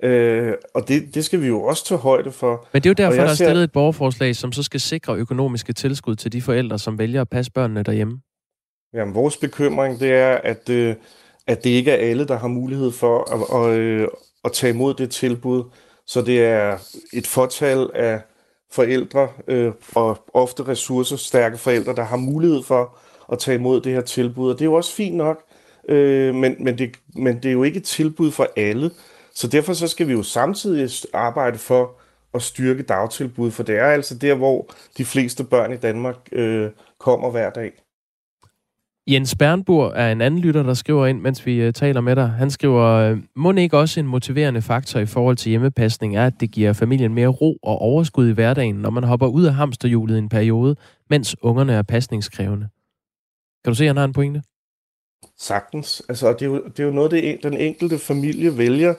[0.04, 2.68] Øh, og det, det skal vi jo også tage højde for.
[2.74, 5.74] Men det er jo derfor, der er stillet et borgerforslag, som så skal sikre økonomiske
[5.74, 8.20] tilskud til de forældre, som vælger at passe børnene derhjemme.
[8.94, 10.96] Jamen, vores bekymring, det er, at, øh,
[11.48, 14.08] at det ikke er alle, der har mulighed for at, at, øh,
[14.46, 15.64] at tage imod det tilbud.
[16.08, 16.78] Så det er
[17.14, 18.22] et fortal af
[18.72, 22.98] forældre, øh, og ofte ressourcestærke forældre, der har mulighed for
[23.32, 24.52] at tage imod det her tilbud.
[24.52, 25.44] Og det er jo også fint nok,
[25.90, 28.92] øh, men, men, det, men det er jo ikke et tilbud for alle.
[29.36, 31.92] Så derfor så skal vi jo samtidig arbejde for
[32.34, 36.70] at styrke dagtilbud, for det er altså der, hvor de fleste børn i Danmark øh,
[37.00, 37.72] kommer hver dag.
[39.08, 42.30] Jens Bernburg er en anden lytter, der skriver ind, mens vi øh, taler med dig.
[42.30, 46.34] Han skriver, øh, må ikke også en motiverende faktor i forhold til hjemmepasning er, at
[46.40, 50.16] det giver familien mere ro og overskud i hverdagen, når man hopper ud af hamsterhjulet
[50.16, 50.76] i en periode,
[51.10, 52.68] mens ungerne er pasningskrævende.
[53.64, 54.42] Kan du se, at han har en pointe?
[55.40, 56.02] Sagtens.
[56.10, 58.94] Altså, det, er jo, det er jo noget, det, den enkelte familie vælger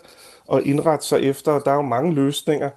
[0.53, 1.59] at indrette sig efter.
[1.59, 2.71] Der er jo mange løsninger,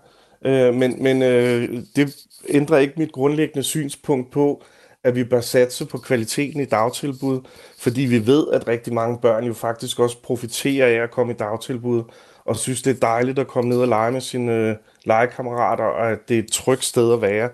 [0.46, 2.16] øh, men, men øh, det
[2.50, 4.64] ændrer ikke mit grundlæggende synspunkt på,
[5.04, 7.42] at vi bør satse på kvaliteten i dagtilbud,
[7.80, 11.36] fordi vi ved, at rigtig mange børn jo faktisk også profiterer af at komme i
[11.36, 12.04] dagtilbud,
[12.46, 16.12] og synes, det er dejligt at komme ned og lege med sine øh, legekammerater, og
[16.12, 17.50] at det er et trygt sted at være.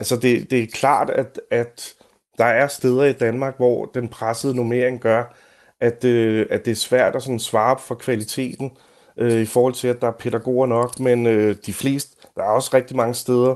[0.00, 1.94] Altså, det, det er klart, at, at
[2.38, 5.34] der er steder i Danmark, hvor den pressede nummering gør,
[5.80, 8.76] at, øh, at det er svært at sådan svare for kvaliteten
[9.16, 12.48] øh, i forhold til, at der er pædagoger nok, men øh, de fleste, der er
[12.48, 13.54] også rigtig mange steder,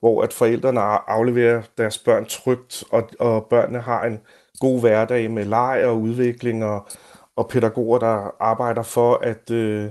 [0.00, 4.20] hvor at forældrene afleverer deres børn trygt, og, og børnene har en
[4.60, 6.88] god hverdag med leg og udvikling, og,
[7.36, 9.90] og pædagoger, der arbejder for at, øh,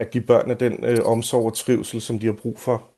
[0.00, 2.93] at give børnene den øh, omsorg og trivsel, som de har brug for.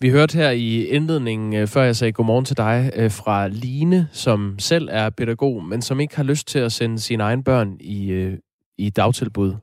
[0.00, 4.08] Vi hørte her i indledningen, øh, før jeg sagde godmorgen til dig, øh, fra Line,
[4.12, 7.76] som selv er pædagog, men som ikke har lyst til at sende sine egne børn
[7.80, 8.38] i, øh,
[8.78, 9.54] i dagtilbud.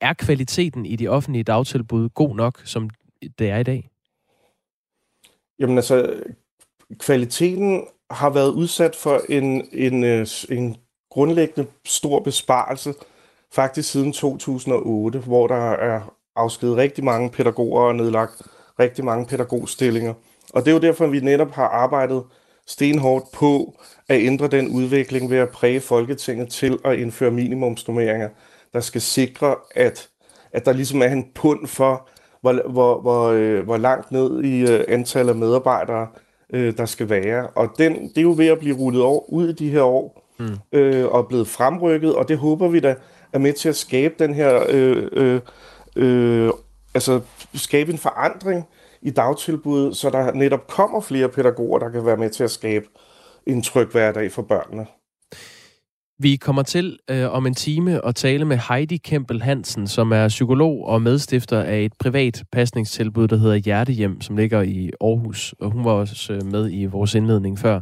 [0.00, 2.90] Er kvaliteten i de offentlige dagtilbud god nok, som
[3.38, 3.90] det er i dag?
[5.58, 6.22] Jamen altså,
[6.98, 10.04] kvaliteten har været udsat for en, en,
[10.50, 10.76] en
[11.10, 12.94] grundlæggende stor besparelse,
[13.52, 18.42] faktisk siden 2008, hvor der er afskedet rigtig mange pædagoger og nedlagt
[18.80, 20.14] rigtig mange pædagogstillinger.
[20.52, 22.22] Og det er jo derfor, at vi netop har arbejdet
[22.66, 28.28] stenhårdt på at ændre den udvikling ved at præge Folketinget til at indføre minimumsnummeringer,
[28.72, 30.08] der skal sikre, at,
[30.52, 32.08] at der ligesom er en pund for,
[32.40, 36.06] hvor, hvor, hvor, øh, hvor langt ned i øh, antallet af medarbejdere,
[36.52, 37.46] øh, der skal være.
[37.46, 40.28] Og den, det er jo ved at blive rullet over, ud i de her år,
[40.38, 40.78] mm.
[40.78, 42.94] øh, og blevet fremrykket, og det håber vi da
[43.32, 45.40] er med til at skabe den her, øh, øh,
[45.96, 46.50] øh,
[46.94, 47.20] altså
[47.54, 48.64] skabe en forandring
[49.02, 52.86] i dagtilbuddet, så der netop kommer flere pædagoger, der kan være med til at skabe
[53.46, 54.86] en tryg hverdag for børnene.
[56.18, 60.28] Vi kommer til øh, om en time at tale med Heidi Kempel Hansen, som er
[60.28, 65.54] psykolog og medstifter af et privat pasningstilbud, der hedder Hjertehjem, som ligger i Aarhus.
[65.60, 67.80] Og hun var også øh, med i vores indledning før.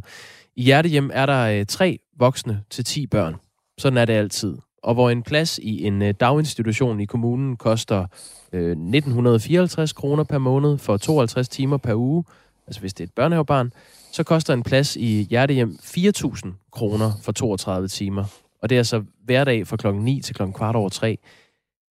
[0.56, 3.36] I Hjertehjem er der øh, tre voksne til 10 børn.
[3.78, 4.56] Sådan er det altid.
[4.82, 8.06] Og hvor en plads i en øh, daginstitution i kommunen koster
[8.52, 12.24] øh, 1954 kroner per måned for 52 timer per uge,
[12.66, 13.72] altså hvis det er et børnehavebarn,
[14.12, 18.24] så koster en plads i hjertehjem 4.000 kroner for 32 timer.
[18.62, 21.18] Og det er altså hverdag fra klokken 9 til klokken kvart over 3.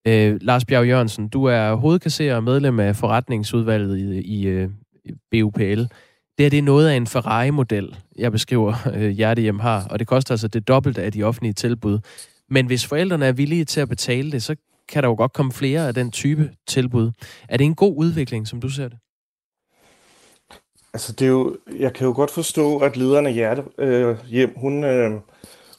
[0.07, 4.70] Øh, Lars Bjerg Jørgensen, du er hovedkasserer og medlem af forretningsudvalget i, i, øh,
[5.05, 5.83] i BUPL.
[6.38, 10.33] Det er det noget af en Ferrari-model, jeg beskriver, øh, Hjertehjem har, og det koster
[10.33, 11.98] altså det dobbelte af de offentlige tilbud.
[12.50, 14.56] Men hvis forældrene er villige til at betale det, så
[14.88, 17.11] kan der jo godt komme flere af den type tilbud.
[17.48, 18.98] Er det en god udvikling, som du ser det?
[20.94, 24.52] Altså, det er jo, jeg kan jo godt forstå, at lederen af Hjerte øh, hjem,
[24.56, 25.20] hun, øh,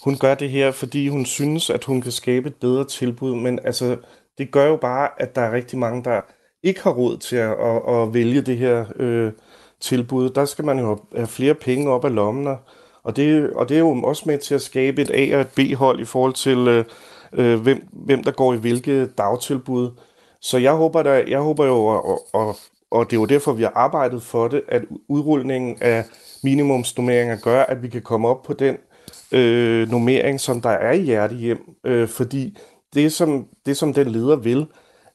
[0.03, 3.59] hun gør det her, fordi hun synes, at hun kan skabe et bedre tilbud, men
[3.63, 3.97] altså,
[4.37, 6.21] det gør jo bare, at der er rigtig mange, der
[6.63, 9.31] ikke har råd til at, at, at vælge det her øh,
[9.79, 10.29] tilbud.
[10.29, 12.57] Der skal man jo have flere penge op af lommen, og
[13.09, 15.47] og det, og det er jo også med til at skabe et A- og et
[15.47, 16.85] B-hold i forhold til, øh,
[17.33, 19.91] øh hvem, hvem der går i hvilke dagtilbud.
[20.41, 22.55] Så jeg håber, der, jeg håber jo, og, og,
[22.91, 26.05] og det er jo derfor, vi har arbejdet for det, at udrulningen af
[26.43, 28.77] minimumsnummeringer gør, at vi kan komme op på den
[29.31, 31.75] øh, normering, som der er i hjertehjem.
[31.83, 32.57] Øh, fordi
[32.93, 34.65] det som, det, som den leder vil,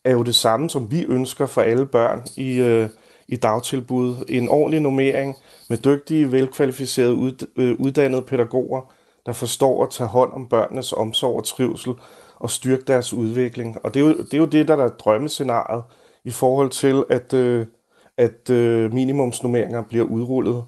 [0.04, 2.88] er jo det samme, som vi ønsker for alle børn i, øh,
[3.28, 4.24] i dagtilbud.
[4.28, 5.36] En ordentlig normering,
[5.68, 8.92] med dygtige, velkvalificerede, ud, øh, uddannede pædagoger,
[9.26, 11.92] der forstår at tage hånd om børnenes omsorg og trivsel
[12.36, 13.84] og styrke deres udvikling.
[13.84, 15.84] Og det er jo det, er jo det der er drømmescenariet
[16.24, 17.66] i forhold til, at, øh,
[18.18, 20.64] at øh, minimumsnummeringer bliver udrullet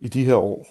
[0.00, 0.66] i de her år.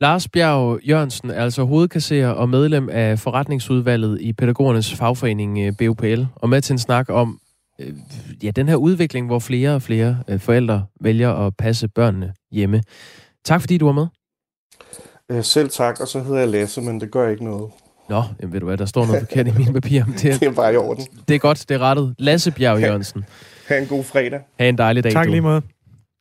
[0.00, 6.22] Lars Bjerg Jørgensen er altså hovedkasserer og medlem af forretningsudvalget i pædagogernes fagforening øh, BUPL,
[6.34, 7.40] og med til en snak om
[7.80, 7.94] øh,
[8.42, 12.82] ja, den her udvikling, hvor flere og flere øh, forældre vælger at passe børnene hjemme.
[13.44, 14.06] Tak fordi du var med.
[15.30, 17.70] Øh, selv tak, og så hedder jeg Lasse, men det gør ikke noget.
[18.08, 20.04] Nå, jamen ved du hvad, der står noget forkert i mine papirer.
[20.04, 21.06] Det er, det er bare i orden.
[21.28, 22.14] Det er godt, det er rettet.
[22.18, 23.24] Lasse Bjerg Jørgensen.
[23.68, 24.40] Ha' en god fredag.
[24.60, 25.30] Ha' en dejlig dag, Tak du.
[25.30, 25.62] lige måde.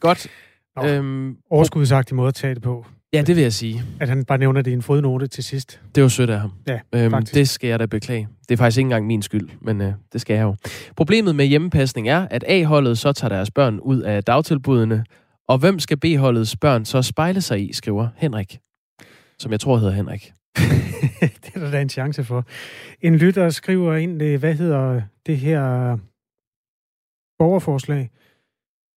[0.01, 0.27] Godt.
[0.75, 2.85] Nå, øhm, overskudsagtig måde at tage det på.
[3.15, 3.83] Ja, det vil jeg sige.
[3.99, 5.81] At han bare nævner det i en fodnote til sidst.
[5.95, 6.51] Det var sødt af ham.
[6.67, 7.33] Ja, øhm, faktisk.
[7.33, 8.27] Det skal jeg da beklage.
[8.49, 10.55] Det er faktisk ikke engang min skyld, men øh, det skal jeg jo.
[10.95, 15.05] Problemet med hjemmepasning er, at A-holdet så tager deres børn ud af dagtilbudene,
[15.47, 18.59] og hvem skal B-holdets børn så spejle sig i, skriver Henrik.
[19.39, 20.31] Som jeg tror hedder Henrik.
[21.43, 22.45] det er der da en chance for.
[23.01, 25.97] En lytter skriver ind, øh, hvad hedder det her
[27.39, 28.09] borgerforslag?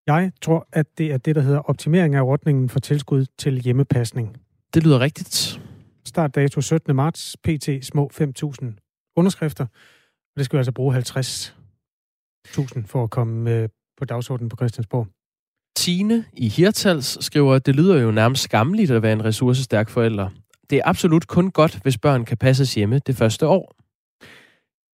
[0.09, 4.37] Jeg tror, at det er det, der hedder optimering af ordningen for tilskud til hjemmepasning.
[4.75, 5.61] Det lyder rigtigt.
[6.05, 6.97] Startdato 17.
[6.97, 7.69] marts, pt.
[7.83, 9.65] små 5.000 underskrifter.
[9.65, 13.69] Og det skal vi altså bruge 50.000 for at komme øh,
[13.99, 15.07] på dagsordenen på Christiansborg.
[15.77, 20.29] Tine i Hirtals skriver, at det lyder jo nærmest skamligt at være en ressourcestærk forælder.
[20.71, 23.78] Det er absolut kun godt, hvis børn kan passes hjemme det første år.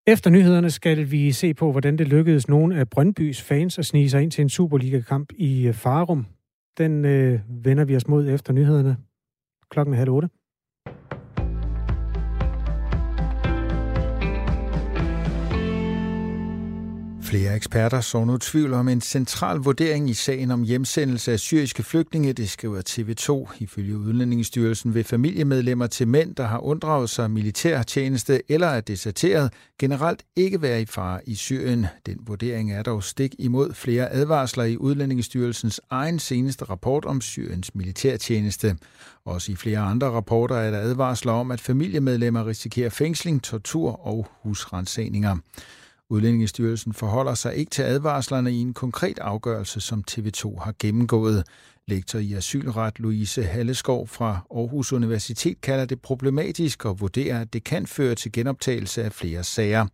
[0.07, 4.11] Efter nyhederne skal vi se på, hvordan det lykkedes nogle af Brøndbys fans at snige
[4.11, 6.27] sig ind til en Superliga-kamp i Farum.
[6.79, 8.97] Den øh, vender vi os mod efter nyhederne.
[9.71, 10.29] Klokken er halv otte.
[17.35, 21.83] Flere eksperter så nu tvivl om en central vurdering i sagen om hjemsendelse af syriske
[21.83, 23.57] flygtninge, det skriver TV2.
[23.63, 30.23] Ifølge Udlændingsstyrelsen vil familiemedlemmer til mænd, der har unddraget sig militærtjeneste eller er deserteret, generelt
[30.37, 31.87] ikke være i fare i Syrien.
[32.07, 37.75] Den vurdering er dog stik imod flere advarsler i Udlændingsstyrelsens egen seneste rapport om Syriens
[37.75, 38.77] militærtjeneste.
[39.25, 44.27] Også i flere andre rapporter er der advarsler om, at familiemedlemmer risikerer fængsling, tortur og
[44.43, 45.37] husrensagninger.
[46.11, 51.45] Udlændingestyrelsen forholder sig ikke til advarslerne i en konkret afgørelse, som TV2 har gennemgået.
[51.89, 57.65] Lektor i asylret Louise Halleskov fra Aarhus Universitet kalder det problematisk og vurderer, at det
[57.65, 59.87] kan føre til genoptagelse af flere sager.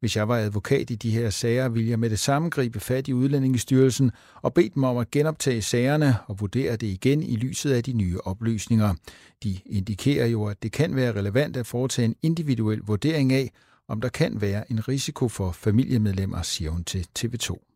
[0.00, 3.08] Hvis jeg var advokat i de her sager, ville jeg med det samme gribe fat
[3.08, 4.10] i Udlændingestyrelsen
[4.42, 7.92] og bede dem om at genoptage sagerne og vurdere det igen i lyset af de
[7.92, 8.94] nye oplysninger.
[9.42, 13.50] De indikerer jo, at det kan være relevant at foretage en individuel vurdering af,
[13.88, 17.74] om der kan være en risiko for familiemedlemmer, siger hun til TV2.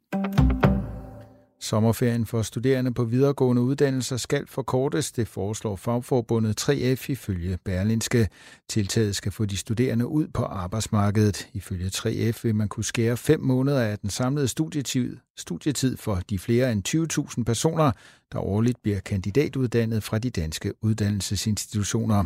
[1.60, 8.28] Sommerferien for studerende på videregående uddannelser skal forkortes, det foreslår fagforbundet 3F ifølge Berlinske.
[8.68, 11.48] Tiltaget skal få de studerende ud på arbejdsmarkedet.
[11.52, 16.38] Ifølge 3F vil man kunne skære fem måneder af den samlede studietid, studietid for de
[16.38, 17.90] flere end 20.000 personer,
[18.32, 22.24] der årligt bliver kandidatuddannet fra de danske uddannelsesinstitutioner.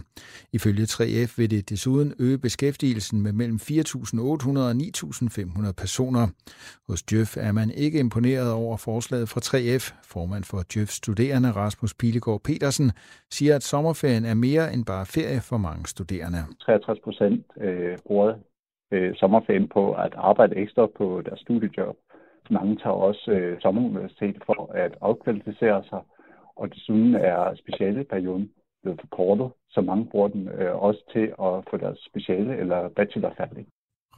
[0.52, 6.24] Ifølge 3F vil det desuden øge beskæftigelsen med mellem 4.800 og 9.500 personer.
[6.88, 9.84] Hos Djøf er man ikke imponeret over forslaget fra 3F.
[10.12, 12.90] Formand for Djøf Studerende Rasmus Pilegaard Petersen
[13.30, 16.38] siger, at sommerferien er mere end bare ferie for mange studerende.
[16.60, 18.34] 63 procent øh, bruger
[18.92, 21.96] øh, sommerferien på at arbejde ekstra på deres studiejob.
[22.50, 26.00] Mange tager også øh, sommeruniversitet for at afkvalificere sig,
[26.56, 28.50] og desuden er specialeperioden
[28.82, 33.34] blevet forkortet, så mange bruger den øh, også til at få deres speciale eller bachelor
[33.36, 33.66] færdig.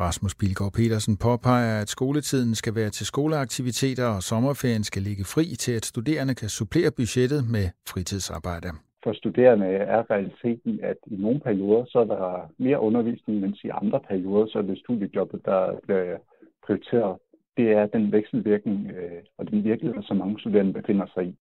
[0.01, 5.45] Rasmus Bilgaard Petersen påpeger, at skoletiden skal være til skoleaktiviteter, og sommerferien skal ligge fri
[5.45, 8.69] til, at studerende kan supplere budgettet med fritidsarbejde.
[9.05, 13.69] For studerende er realiteten, at i nogle perioder så er der mere undervisning, mens i
[13.69, 16.19] andre perioder så er det studiejobbet, der bliver
[16.67, 17.19] prioriteret
[17.57, 21.35] det er den vekselvirkning øh, og den virkelighed, som mange studerende befinder sig i.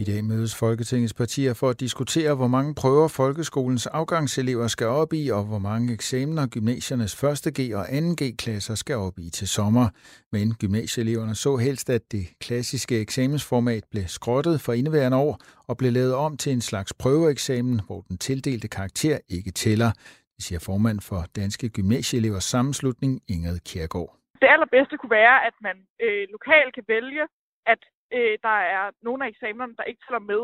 [0.00, 5.12] I dag mødes Folketingets partier for at diskutere, hvor mange prøver folkeskolens afgangselever skal op
[5.12, 7.54] i, og hvor mange eksamener gymnasiernes 1.
[7.54, 7.86] G og
[8.18, 8.24] 2.
[8.24, 9.88] G-klasser skal op i til sommer.
[10.32, 15.92] Men gymnasieeleverne så helst, at det klassiske eksamensformat blev skrottet for indeværende år og blev
[15.92, 19.90] lavet om til en slags prøveeksamen, hvor den tildelte karakter ikke tæller.
[20.40, 24.12] Det siger formand for Danske Gymnasieelevers Sammenslutning, Ingrid Kjærgaard.
[24.42, 27.24] Det allerbedste kunne være, at man øh, lokalt kan vælge,
[27.72, 27.82] at
[28.16, 30.42] øh, der er nogle af eksamenerne, der ikke tæller med.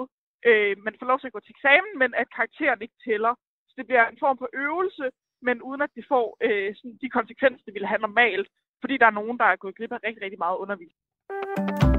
[0.49, 3.33] Øh, man får lov til at gå til eksamen, men at karakteren ikke tæller.
[3.69, 5.05] Så det bliver en form for øvelse,
[5.47, 8.49] men uden at de får øh, sådan de konsekvenser, det ville have normalt,
[8.83, 11.96] fordi der er nogen, der er gået glip af rigtig, rigtig meget undervisning.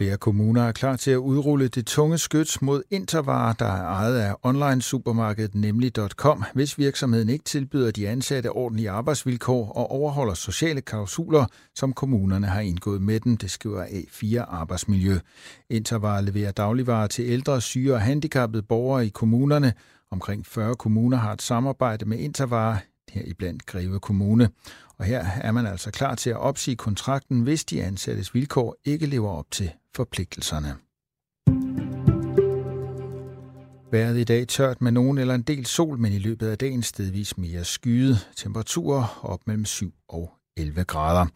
[0.00, 4.18] Flere kommuner er klar til at udrulle det tunge skyts mod intervarer, der er ejet
[4.18, 11.46] af online-supermarkedet nemlig.com, hvis virksomheden ikke tilbyder de ansatte ordentlige arbejdsvilkår og overholder sociale klausuler,
[11.74, 15.18] som kommunerne har indgået med dem, det skriver A4 Arbejdsmiljø.
[15.70, 19.72] Intervarer leverer dagligvarer til ældre, syge og handicappede borgere i kommunerne.
[20.10, 22.76] Omkring 40 kommuner har et samarbejde med Intervarer,
[23.10, 24.48] her i blandt Greve Kommune.
[24.98, 29.06] Og her er man altså klar til at opsige kontrakten, hvis de ansattes vilkår ikke
[29.06, 30.74] lever op til forpligtelserne.
[33.92, 36.82] Været i dag tørt med nogen eller en del sol, men i løbet af dagen
[36.82, 38.28] stedvis mere skyet.
[38.36, 41.26] Temperaturer op mellem 7 og 11 grader.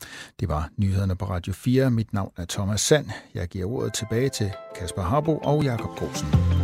[0.41, 1.91] Det var nyhederne på Radio 4.
[1.91, 3.11] Mit navn er Thomas Sand.
[3.35, 6.64] Jeg giver ordet tilbage til Kasper Harbo og Jakob Grosen.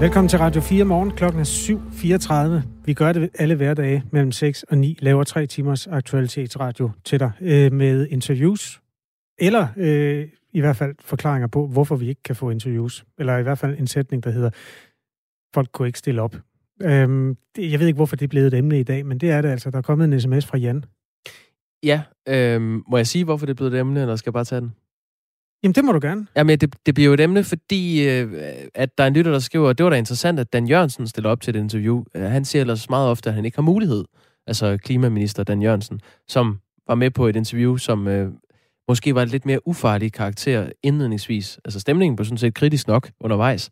[0.00, 1.10] Velkommen til Radio 4 morgen.
[1.10, 1.44] Klokken er
[2.64, 2.68] 7.34.
[2.84, 4.98] Vi gør det alle hverdage mellem 6 og 9.
[5.00, 8.80] Laver tre timers aktualitetsradio til dig øh, med interviews.
[9.38, 13.04] Eller øh, i hvert fald forklaringer på, hvorfor vi ikke kan få interviews.
[13.18, 14.50] Eller i hvert fald en sætning, der hedder,
[15.54, 16.36] folk kunne ikke stille op.
[16.82, 19.30] Øhm, det, jeg ved ikke, hvorfor det er blevet et emne i dag, men det
[19.30, 19.70] er det altså.
[19.70, 20.84] Der er kommet en sms fra Jan.
[21.82, 24.44] Ja, øh, må jeg sige, hvorfor det er blevet et emne, eller skal jeg bare
[24.44, 24.72] tage den?
[25.62, 26.26] Jamen, det må du gerne.
[26.36, 28.32] Jamen, det, det bliver jo et emne, fordi øh,
[28.74, 31.06] at der er en lytter, der skriver, at det var da interessant, at Dan Jørgensen
[31.06, 32.04] stiller op til et interview.
[32.14, 34.04] Øh, han siger ellers meget ofte, at han ikke har mulighed.
[34.46, 38.32] Altså klimaminister Dan Jørgensen, som var med på et interview, som øh,
[38.88, 41.58] måske var et lidt mere ufarlig karakter indledningsvis.
[41.64, 43.70] Altså stemningen blev sådan set kritisk nok undervejs.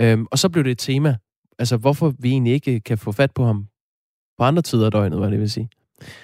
[0.00, 1.16] Øhm, og så blev det et tema.
[1.58, 3.66] Altså hvorfor vi egentlig ikke kan få fat på ham
[4.38, 5.68] på andre tider af døgnet, hvad det vil sige.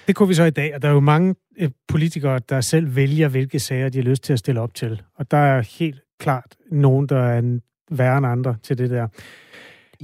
[0.07, 2.95] Det kunne vi så i dag, og der er jo mange øh, politikere, der selv
[2.95, 5.01] vælger, hvilke sager de har lyst til at stille op til.
[5.15, 7.59] Og der er helt klart nogen, der er
[7.91, 9.07] værre end andre til det der.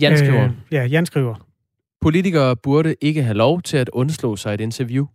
[0.01, 0.43] Jan skriver.
[0.43, 1.47] Øh, ja, Jan skriver.
[2.01, 5.05] Politikere burde ikke have lov til at undslå sig et interview.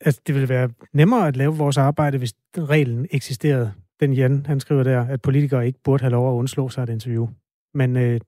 [0.00, 3.72] Altså, det ville være nemmere at lave vores arbejde, hvis reglen eksisterede.
[4.00, 6.88] Den Jan, han skriver der, at politikere ikke burde have lov at undslå sig et
[6.88, 7.28] interview.
[7.74, 8.20] Men øh,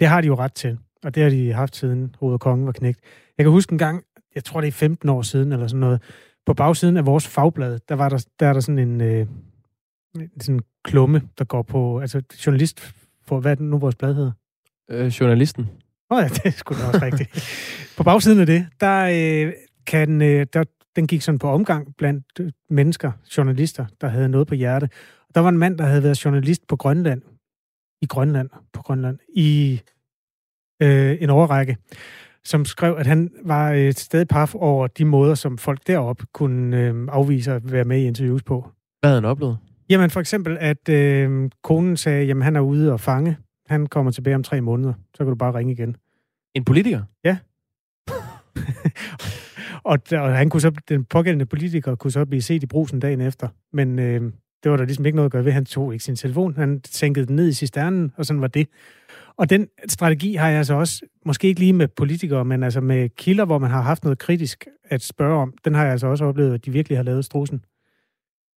[0.00, 2.72] det har de jo ret til, og det har de haft siden Hoved Kongen var
[2.72, 3.00] knægt.
[3.38, 4.04] Jeg kan huske en gang,
[4.34, 6.02] jeg tror det er 15 år siden eller sådan noget,
[6.46, 9.26] på bagsiden af vores fagblad, der var der, der er der sådan en øh,
[10.40, 12.94] sådan en klumme, der går på, altså journalist,
[13.26, 14.32] for hvad er det nu vores blad hedder?
[14.90, 15.68] Øh, journalisten.
[16.10, 17.30] Åh oh, ja, det sgu da også rigtigt.
[17.96, 19.06] På bagsiden af det, der
[19.46, 19.52] øh,
[19.86, 20.64] kan, øh, der,
[20.96, 24.88] den gik sådan på omgang blandt øh, mennesker, journalister, der havde noget på hjerte.
[25.34, 27.22] Der var en mand, der havde været journalist på Grønland,
[28.02, 29.80] i Grønland, på Grønland, i
[30.82, 31.76] øh, en overrække,
[32.44, 36.80] som skrev, at han var et stadig paf over de måder, som folk deroppe kunne
[36.80, 38.70] øh, afvise at være med i interviews på.
[39.00, 39.58] Hvad havde han oplevet?
[39.88, 43.36] Jamen for eksempel, at øh, konen sagde, jamen han er ude og fange.
[43.66, 44.92] Han kommer tilbage om tre måneder.
[45.14, 45.96] Så kan du bare ringe igen.
[46.54, 47.02] En politiker?
[47.24, 47.38] Ja.
[49.90, 53.20] og, og han kunne så, den pågældende politiker kunne så blive set i brusen dagen
[53.20, 53.48] efter.
[53.72, 55.52] Men øh, det var der ligesom ikke noget at gøre ved.
[55.52, 56.56] Han tog ikke sin telefon.
[56.56, 58.68] Han sænkede den ned i cisternen, og sådan var det.
[59.36, 63.08] Og den strategi har jeg altså også, måske ikke lige med politikere, men altså med
[63.08, 66.24] kilder, hvor man har haft noget kritisk at spørge om, den har jeg altså også
[66.24, 67.64] oplevet, at de virkelig har lavet strusen.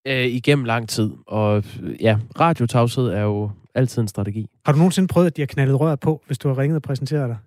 [0.07, 1.11] Øh, igennem lang tid.
[1.27, 1.63] Og
[1.99, 4.47] ja, radiotavshed er jo altid en strategi.
[4.65, 6.81] Har du nogensinde prøvet, at de har knaldet røret på, hvis du har ringet og
[6.81, 7.37] præsenteret dig?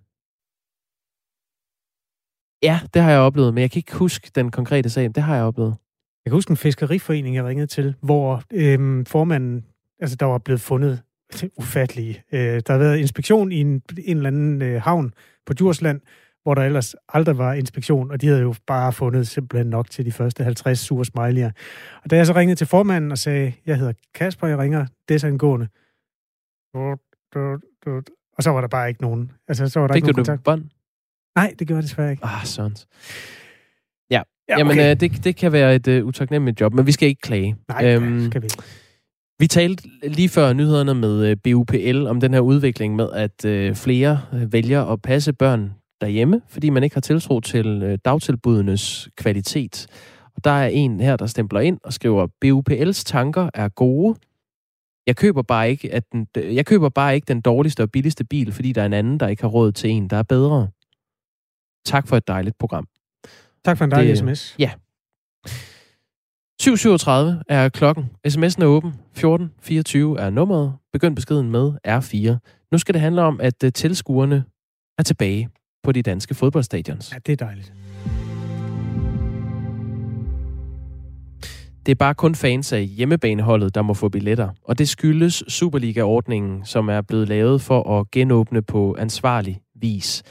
[2.62, 5.04] Ja, det har jeg oplevet, men jeg kan ikke huske den konkrete sag.
[5.14, 5.76] Det har jeg oplevet.
[6.24, 9.64] Jeg kan huske en fiskeriforening, jeg ringede til, hvor øhm, formanden,
[10.00, 11.02] altså der var blevet fundet
[11.60, 12.22] ufattelige.
[12.32, 15.14] Øh, der har været inspektion i en, en eller anden øh, havn
[15.46, 16.00] på Djursland,
[16.42, 20.04] hvor der ellers aldrig var inspektion, og de havde jo bare fundet simpelthen nok til
[20.04, 21.50] de første 50 sure smiley'er.
[22.04, 25.68] Og da jeg så ringede til formanden og sagde, jeg hedder Kasper, jeg ringer desangående,
[28.36, 29.32] og så var der bare ikke nogen.
[29.48, 30.44] Altså, så var der Fik ikke nogen du kontakt.
[30.44, 30.64] bånd?
[31.36, 32.24] Nej, det gjorde jeg desværre ikke.
[32.24, 32.76] Ah, sådan.
[34.48, 34.90] Ja, Jamen, okay.
[34.90, 37.56] øh, det, det kan være et øh, utaknemmeligt job, men vi skal ikke klage.
[37.68, 38.48] Nej, øhm, skal vi.
[39.38, 43.74] Vi talte lige før nyhederne med øh, BUPL om den her udvikling med, at øh,
[43.74, 49.08] flere øh, vælger at passe børn derhjemme, fordi man ikke har tiltro til øh, dagtilbudenes
[49.16, 49.86] kvalitet.
[50.36, 54.16] Og der er en her, der stempler ind og skriver, BUPL's tanker er gode.
[55.06, 58.52] Jeg køber bare ikke, at den, jeg køber bare ikke den dårligste og billigste bil,
[58.52, 60.68] fordi der er en anden, der ikke har råd til en, der er bedre.
[61.84, 62.86] Tak for et dejligt program.
[63.64, 64.56] Tak for en dejlig sms.
[64.58, 64.70] Ja.
[66.62, 68.04] 7.37 er klokken.
[68.28, 68.88] SMS'en er åben.
[68.88, 70.72] 1424 er nummeret.
[70.92, 72.38] Begynd beskeden med R4.
[72.72, 74.44] Nu skal det handle om, at øh, tilskuerne
[74.98, 75.48] er tilbage
[75.82, 77.12] på de danske fodboldstadions.
[77.12, 77.72] Ja, det er dejligt.
[81.86, 84.48] Det er bare kun fans af hjemmebaneholdet, der må få billetter.
[84.64, 90.22] Og det skyldes Superliga-ordningen, som er blevet lavet for at genåbne på ansvarlig vis.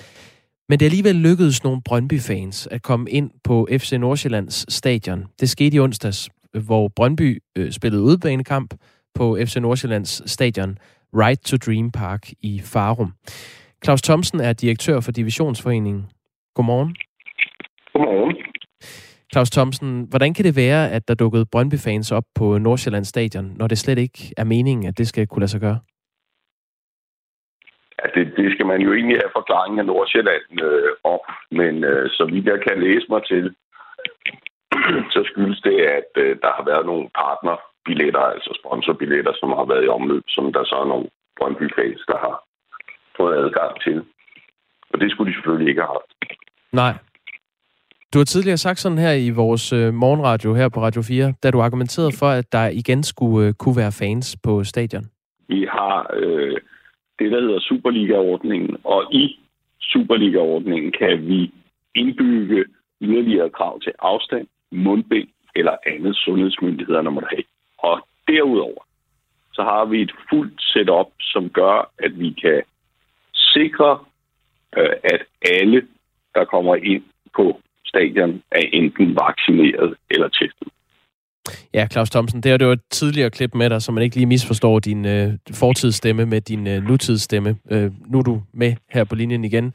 [0.71, 5.25] Men det er alligevel lykkedes nogle Brøndby-fans at komme ind på FC Nordsjællands stadion.
[5.39, 6.29] Det skete i onsdags,
[6.65, 8.73] hvor Brøndby øh, spillede udbanekamp
[9.15, 10.77] på FC Nordsjællands stadion
[11.15, 13.13] Right to Dream Park i Farum.
[13.83, 16.05] Claus Thomsen er direktør for Divisionsforeningen.
[16.55, 16.95] Godmorgen.
[17.93, 18.35] Godmorgen.
[19.33, 23.67] Claus Thomsen, hvordan kan det være, at der dukkede Brøndby-fans op på Nordsjællands stadion, når
[23.67, 25.79] det slet ikke er meningen, at det skal kunne lade sig gøre?
[28.01, 31.19] Ja, det, det skal man jo egentlig have forklaringen af Nordsjælland øh, om,
[31.59, 33.45] men øh, så vidt jeg kan læse mig til,
[35.13, 39.85] så skyldes det, at øh, der har været nogle partnerbilletter, altså sponsorbilletter, som har været
[39.85, 42.35] i omløb, som der så er nogle Brøndby-fans, der har
[43.17, 43.97] fået adgang til.
[44.91, 46.11] Og det skulle de selvfølgelig ikke have haft.
[46.73, 46.93] Nej.
[48.13, 51.51] Du har tidligere sagt sådan her i vores øh, morgenradio her på Radio 4, da
[51.51, 55.05] du argumenterede for, at der igen skulle øh, kunne være fans på stadion.
[55.47, 56.57] Vi har øh,
[57.23, 59.39] det, der hedder Superliga-ordningen, og i
[59.79, 61.51] Superliga-ordningen kan vi
[61.95, 62.65] indbygge
[63.01, 67.43] yderligere krav til afstand, mundbind eller andet sundhedsmyndighederne måtte have.
[67.77, 68.83] Og derudover,
[69.53, 72.61] så har vi et fuldt setup, som gør, at vi kan
[73.33, 73.99] sikre,
[74.77, 75.87] øh, at alle,
[76.35, 77.03] der kommer ind
[77.35, 80.67] på stadion, er enten vaccineret eller testet.
[81.73, 84.25] Ja, Claus Thomsen, det er jo et tidligere klip med dig, så man ikke lige
[84.25, 87.57] misforstår din øh, fortidsstemme med din øh, nutidsstemme.
[87.71, 89.73] Øh, nu er du med her på linjen igen.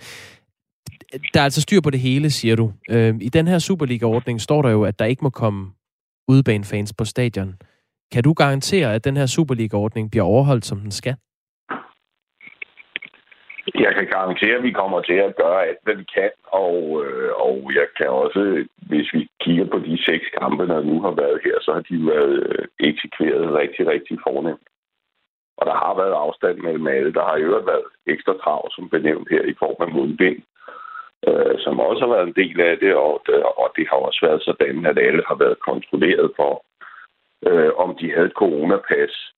[1.35, 2.73] Der er altså styr på det hele, siger du.
[2.91, 5.71] Øh, I den her Superliga-ordning står der jo, at der ikke må komme
[6.29, 7.55] udebanefans på stadion.
[8.13, 11.17] Kan du garantere, at den her Superliga-ordning bliver overholdt, som den skal?
[13.75, 17.31] Jeg kan garantere, at vi kommer til at gøre alt, hvad vi kan, og, øh,
[17.47, 21.41] og jeg kan også, hvis vi kigger på de seks kampe, der nu har været
[21.45, 24.67] her, så har de været øh, eksekveret rigtig, rigtig fornemt.
[25.59, 27.13] Og der har været afstand mellem alle.
[27.13, 30.43] Der har i øvrigt været ekstra krav, som benævnt her, i form af mundbind,
[31.29, 34.21] øh, som også har været en del af det, og, øh, og det har også
[34.27, 36.65] været sådan, at alle har været kontrolleret for,
[37.47, 39.33] øh, om de havde et coronapas.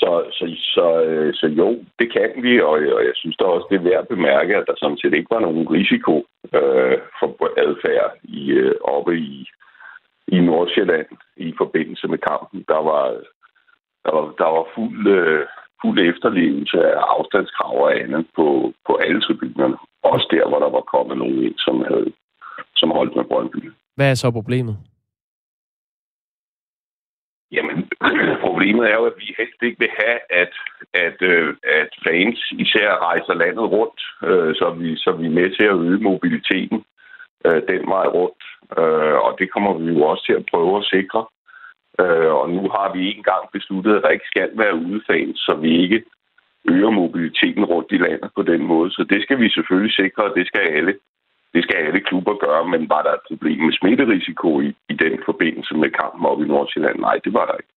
[0.00, 0.44] Så, så,
[0.74, 1.68] så, øh, så jo,
[1.98, 4.64] det kan vi, og, og jeg synes da også, det er værd at bemærke, at
[4.66, 6.14] der sådan set ikke var nogen risiko
[6.58, 7.28] øh, for
[7.64, 9.46] adfærd i, øh, oppe i,
[10.28, 12.64] i Nordsjælland i forbindelse med kampen.
[12.68, 13.04] Der var,
[14.04, 15.46] der var, der var fuld, øh,
[15.82, 19.76] fuld efterlevelse af afstandskrav og andet på, på alle tribunerne.
[20.02, 22.12] Også der, hvor der var kommet nogen ind, som, havde,
[22.76, 23.72] som holdt med Brøndby.
[23.96, 24.76] Hvad er så problemet?
[27.52, 27.90] Jamen,
[28.46, 30.52] problemet er jo, at vi helst ikke vil have, at,
[30.94, 35.56] at, øh, at fans især rejser landet rundt, øh, så, vi, så vi er med
[35.56, 36.84] til at øge mobiliteten
[37.46, 38.42] øh, den vej rundt.
[38.78, 41.26] Øh, og det kommer vi jo også til at prøve at sikre.
[42.00, 45.82] Øh, og nu har vi engang besluttet, at der ikke skal være udefans, så vi
[45.82, 46.04] ikke
[46.68, 48.90] øger mobiliteten rundt i landet på den måde.
[48.90, 50.94] Så det skal vi selvfølgelig sikre, og det skal alle
[51.54, 55.14] det skal alle klubber gøre, men var der et problem med smitterisiko i, i den
[55.28, 56.98] forbindelse med kampen op i Nordsjælland?
[56.98, 57.72] Nej, det var der ikke.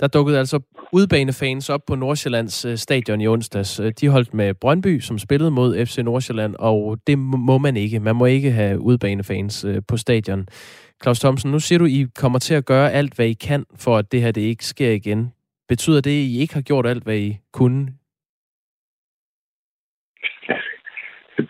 [0.00, 0.60] Der dukkede altså
[0.92, 3.80] udbanefans op på Nordsjællands øh, stadion i onsdags.
[3.80, 8.00] Øh, de holdt med Brøndby, som spillede mod FC Nordsjælland, og det må man ikke.
[8.00, 10.48] Man må ikke have udbanefans øh, på stadion.
[11.02, 13.96] Claus Thomsen, nu siger du, I kommer til at gøre alt, hvad I kan, for
[13.96, 15.32] at det her det ikke sker igen.
[15.68, 17.86] Betyder det, at I ikke har gjort alt, hvad I kunne?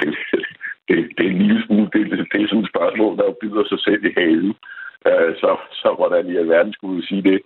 [0.01, 0.17] det,
[0.91, 3.65] det, det er en lille smule, det, det, det er sådan et spørgsmål, der byder
[3.69, 4.55] sig selv i halen.
[5.09, 7.41] Øh, så, så hvordan i alverden skulle sige det?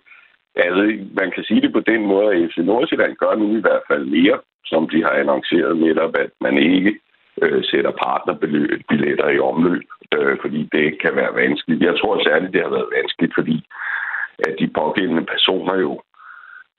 [0.55, 0.83] Altså,
[1.21, 4.05] man kan sige det på den måde, at FC Nordsjælland gør nu i hvert fald
[4.05, 6.99] mere, som de har annonceret netop, at man ikke
[7.41, 9.87] øh, sætter partnerbilletter i omløb,
[10.17, 11.83] øh, fordi det kan være vanskeligt.
[11.83, 13.57] Jeg tror særligt, det har været vanskeligt, fordi
[14.39, 16.01] at de pågældende personer jo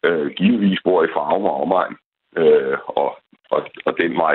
[0.07, 1.97] øh, givetvis bor i Farum og omegn,
[2.37, 3.19] øh, og
[3.55, 4.35] og, og den vej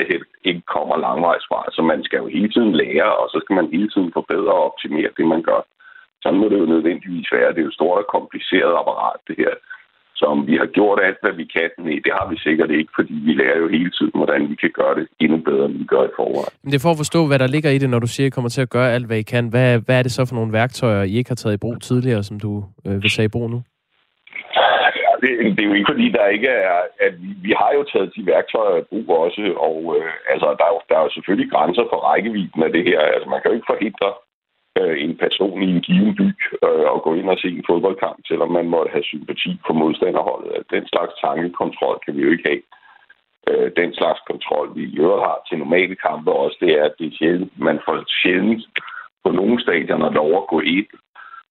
[0.50, 1.60] ikke kommer langvejs fra.
[1.76, 4.66] Så man skal jo hele tiden lære, og så skal man hele tiden forbedre og
[4.70, 5.62] optimere det, man gør.
[6.22, 7.50] Sådan må det jo nødvendigvis være.
[7.54, 9.54] Det er jo et stort og kompliceret apparat, det her.
[10.20, 12.92] Så om vi har gjort alt, hvad vi kan, nej, det har vi sikkert ikke,
[12.96, 15.86] fordi vi lærer jo hele tiden, hvordan vi kan gøre det endnu bedre, end vi
[15.94, 16.54] gør i forvejen.
[16.64, 18.32] Men det er for at forstå, hvad der ligger i det, når du siger, at
[18.32, 19.48] I kommer til at gøre alt, hvad I kan.
[19.48, 22.24] Hvad, hvad er det så for nogle værktøjer, I ikke har taget i brug tidligere,
[22.24, 23.62] som du øh, vil tage i brug nu?
[25.22, 26.82] Det, det er jo ikke fordi, der ikke er...
[27.00, 30.66] At vi, vi har jo taget de værktøjer i brug også, og øh, altså, der,
[30.70, 33.00] er jo, der er jo selvfølgelig grænser for rækkevidden af det her.
[33.00, 34.10] Altså, man kan jo ikke forhindre
[34.80, 36.28] øh, en person i en given by
[36.66, 40.52] øh, at gå ind og se en fodboldkamp, selvom man måtte have sympati for modstanderholdet.
[40.56, 42.64] Altså, den slags tankekontrol kan vi jo ikke have.
[43.50, 46.96] Øh, den slags kontrol, vi i øvrigt har til normale kampe også, det er, at
[47.00, 48.64] det er sjældent, man får sjældent
[49.24, 50.88] på nogle stadioner lov at gå ind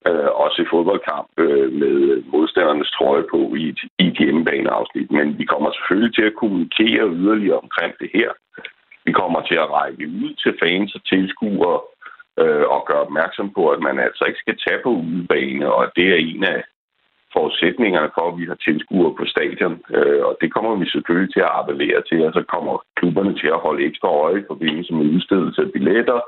[0.09, 5.11] øh, også i fodboldkamp øh, med modstandernes trøje på i et, i et hjemmebaneafsnit.
[5.11, 8.31] Men vi kommer selvfølgelig til at kommunikere yderligere omkring det her.
[9.05, 11.81] Vi kommer til at række ud til fans og tilskuere
[12.43, 16.07] øh, og gøre opmærksom på, at man altså ikke skal tage på udebane, og det
[16.09, 16.61] er en af
[17.33, 19.77] forudsætningerne for, at vi har tilskuere på stadion.
[19.97, 23.51] Øh, og det kommer vi selvfølgelig til at appellere til, og så kommer klubberne til
[23.57, 26.21] at holde ekstra øje i forbindelse med udstedelse af billetter,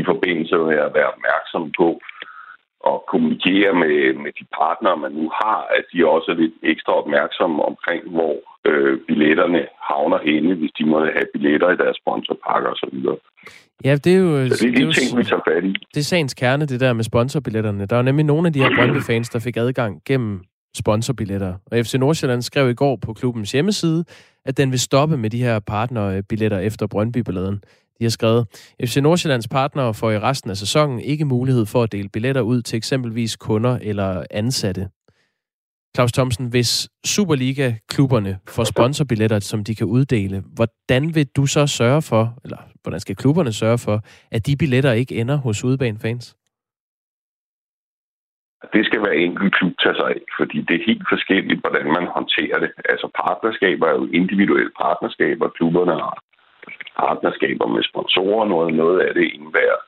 [0.00, 1.88] i forbindelse med at være opmærksom på,
[2.90, 6.92] at kommunikere med, med de partnere, man nu har, at de også er lidt ekstra
[7.00, 8.34] opmærksomme omkring, hvor
[8.68, 9.60] øh, billetterne
[9.90, 12.96] havner henne, hvis de må have billetter i deres sponsorpakker osv.
[13.84, 14.48] Ja, det er jo...
[14.48, 15.72] Så det er de ting, vi tager fat i.
[15.94, 17.86] Det er sagens kerne, det der med sponsorbilletterne.
[17.86, 20.40] Der er nemlig nogle af de her Brøndby-fans, der fik adgang gennem
[20.76, 21.54] sponsorbilletter.
[21.70, 24.04] Og FC Nordsjælland skrev i går på klubbens hjemmeside,
[24.44, 27.62] at den vil stoppe med de her partnerbilletter efter Brøndby-balladen.
[28.02, 28.46] De har skrevet,
[28.84, 32.62] FC Nordsjællands partnere får i resten af sæsonen ikke mulighed for at dele billetter ud
[32.62, 34.88] til eksempelvis kunder eller ansatte.
[35.96, 42.02] Claus Thomsen, hvis Superliga-klubberne får sponsorbilletter, som de kan uddele, hvordan vil du så sørge
[42.02, 44.00] for, eller hvordan skal klubberne sørge for,
[44.30, 46.36] at de billetter ikke ender hos udebanefans?
[48.72, 52.06] Det skal være enkelt klub tage sig af, fordi det er helt forskelligt, hvordan man
[52.16, 52.70] håndterer det.
[52.92, 56.31] Altså partnerskaber er jo individuelle partnerskaber, klubberne har
[57.00, 58.44] partnerskaber med sponsorer.
[58.52, 59.80] Noget, noget af det indebærer,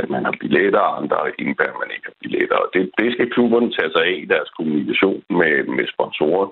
[0.00, 2.56] at man har billetter, og andre indebærer, at man ikke har billetter.
[2.56, 6.48] Og det, det skal klubberne tage sig af i deres kommunikation med, med sponsorer.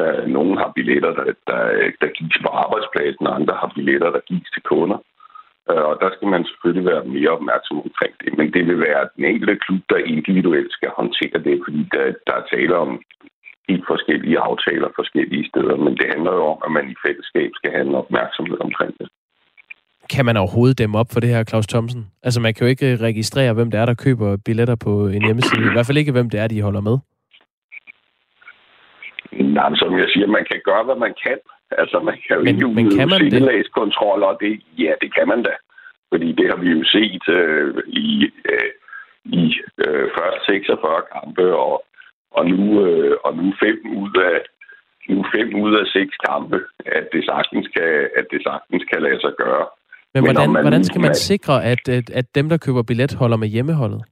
[0.00, 1.62] Uh, nogle har billetter, der, der,
[2.02, 4.98] der gives på arbejdspladsen, og andre har billetter, der gives til kunder.
[5.70, 8.30] Uh, og der skal man selvfølgelig være mere opmærksom omkring det.
[8.38, 12.34] Men det vil være den enkelte klub, der individuelt skal håndtere det, fordi der, der
[12.36, 12.90] er tale om
[13.68, 15.76] helt forskellige aftaler forskellige steder.
[15.76, 19.08] Men det handler jo om, at man i fællesskab skal have en opmærksomhed omkring det
[20.10, 22.10] kan man overhovedet dem op for det her, Claus Thomsen?
[22.22, 25.66] Altså, man kan jo ikke registrere, hvem det er, der køber billetter på en hjemmeside.
[25.70, 26.98] I hvert fald ikke, hvem det er, de holder med.
[29.56, 31.38] Nej, men som jeg siger, man kan gøre, hvad man kan.
[31.70, 33.42] Altså, man kan jo Men- ikke men kan man det?
[34.30, 35.54] og det, ja, det kan man da.
[36.12, 38.70] Fordi det har vi jo set øh, i, øh,
[39.24, 39.42] i
[39.84, 41.84] øh, først 46 kampe, og,
[42.30, 44.38] og, nu, øh, og nu fem ud af
[45.08, 49.20] nu fem ud af seks kampe, at det sagtens kan, at det sagtens kan lade
[49.20, 49.66] sig gøre.
[50.14, 52.82] Men, Men hvordan, man- hvordan skal man man- sikre, at, at, at dem, der køber
[52.82, 54.02] billet, holder med hjemmeholdet?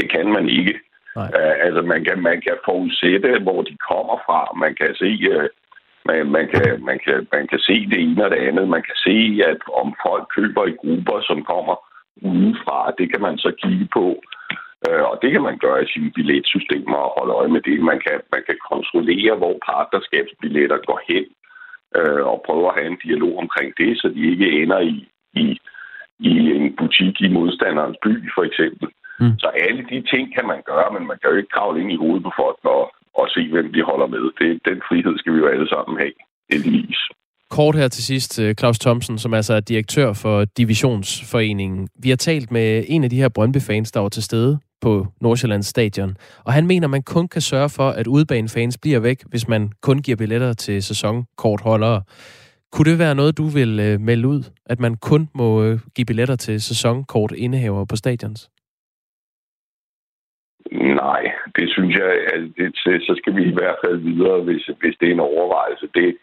[0.00, 0.74] Det kan man ikke.
[1.16, 1.28] Nej.
[1.38, 4.40] Uh, altså, man kan, man kan forudsætte, hvor de kommer fra.
[4.64, 5.46] Man kan se, uh,
[6.08, 8.68] man, man, kan, man, kan, man kan se det ene og det andet.
[8.76, 9.16] Man kan se,
[9.50, 11.76] at om folk køber i grupper, som kommer
[12.32, 14.04] udefra, det kan man så kigge på.
[14.88, 17.76] Uh, og det kan man gøre i sine billetsystemer og holde øje med det.
[17.90, 21.24] Man kan, man kan kontrollere, hvor partnerskabsbilletter går hen
[21.98, 25.08] uh, og prøve at have en dialog omkring det, så de ikke ender i,
[25.42, 25.44] i,
[26.18, 28.88] i en butik i modstanderens by, for eksempel.
[29.20, 29.38] Mm.
[29.38, 32.00] Så alle de ting kan man gøre, men man kan jo ikke kravle ind i
[32.02, 32.84] hovedet på folk og,
[33.14, 34.24] og se, hvem de holder med.
[34.40, 36.16] Det, den frihed skal vi jo alle sammen have,
[36.52, 37.00] heldigvis.
[37.50, 41.88] Kort her til sidst, øh, Claus Thomsen, som altså er direktør for Divisionsforeningen.
[42.02, 45.66] Vi har talt med en af de her Brøndby-fans, der var til stede på Nordsjællands
[45.66, 49.72] stadion, og han mener, man kun kan sørge for, at udbanefans bliver væk, hvis man
[49.82, 52.02] kun giver billetter til sæsonkortholdere.
[52.72, 56.06] Kunne det være noget, du vil øh, melde ud, at man kun må øh, give
[56.06, 58.50] billetter til sæsonkortindehavere på stadions?
[60.72, 61.22] Nej,
[61.56, 65.08] det synes jeg, at det, så skal vi i hvert fald videre, hvis, hvis det
[65.08, 65.86] er en overvejelse.
[65.94, 66.16] Det,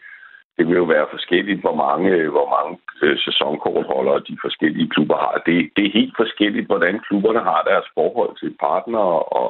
[0.56, 5.34] det vil jo være forskelligt, hvor mange, hvor mange øh, sæsonkortholdere de forskellige klubber har.
[5.46, 9.48] Det, det er helt forskelligt, hvordan klubberne har deres forhold til partnere og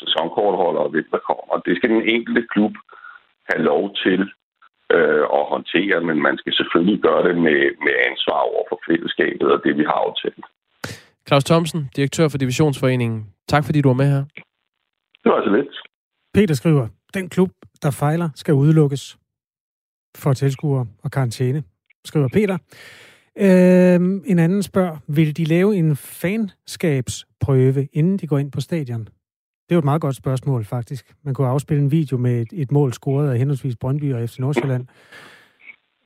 [0.00, 1.54] sæsonkortholdere, og hvem der kommer.
[1.66, 2.74] Det skal den enkelte klub
[3.50, 4.20] have lov til
[4.94, 9.48] øh, at håndtere, men man skal selvfølgelig gøre det med, med ansvar over for fællesskabet
[9.54, 10.44] og det, vi har aftalt.
[11.28, 13.20] Claus Thomsen, direktør for Divisionsforeningen.
[13.48, 14.24] Tak fordi du var med her.
[15.22, 15.74] Det var så lidt.
[16.34, 17.50] Peter skriver, den klub,
[17.82, 19.18] der fejler, skal udelukkes
[20.16, 21.62] for tilskuere og karantæne,
[22.04, 22.58] skriver Peter.
[23.38, 29.00] Øhm, en anden spørger, vil de lave en fanskabsprøve, inden de går ind på stadion?
[29.00, 31.14] Det er jo et meget godt spørgsmål, faktisk.
[31.24, 34.38] Man kunne afspille en video med et, et mål scoret af henholdsvis Brøndby og FC
[34.38, 34.86] Nordsjælland.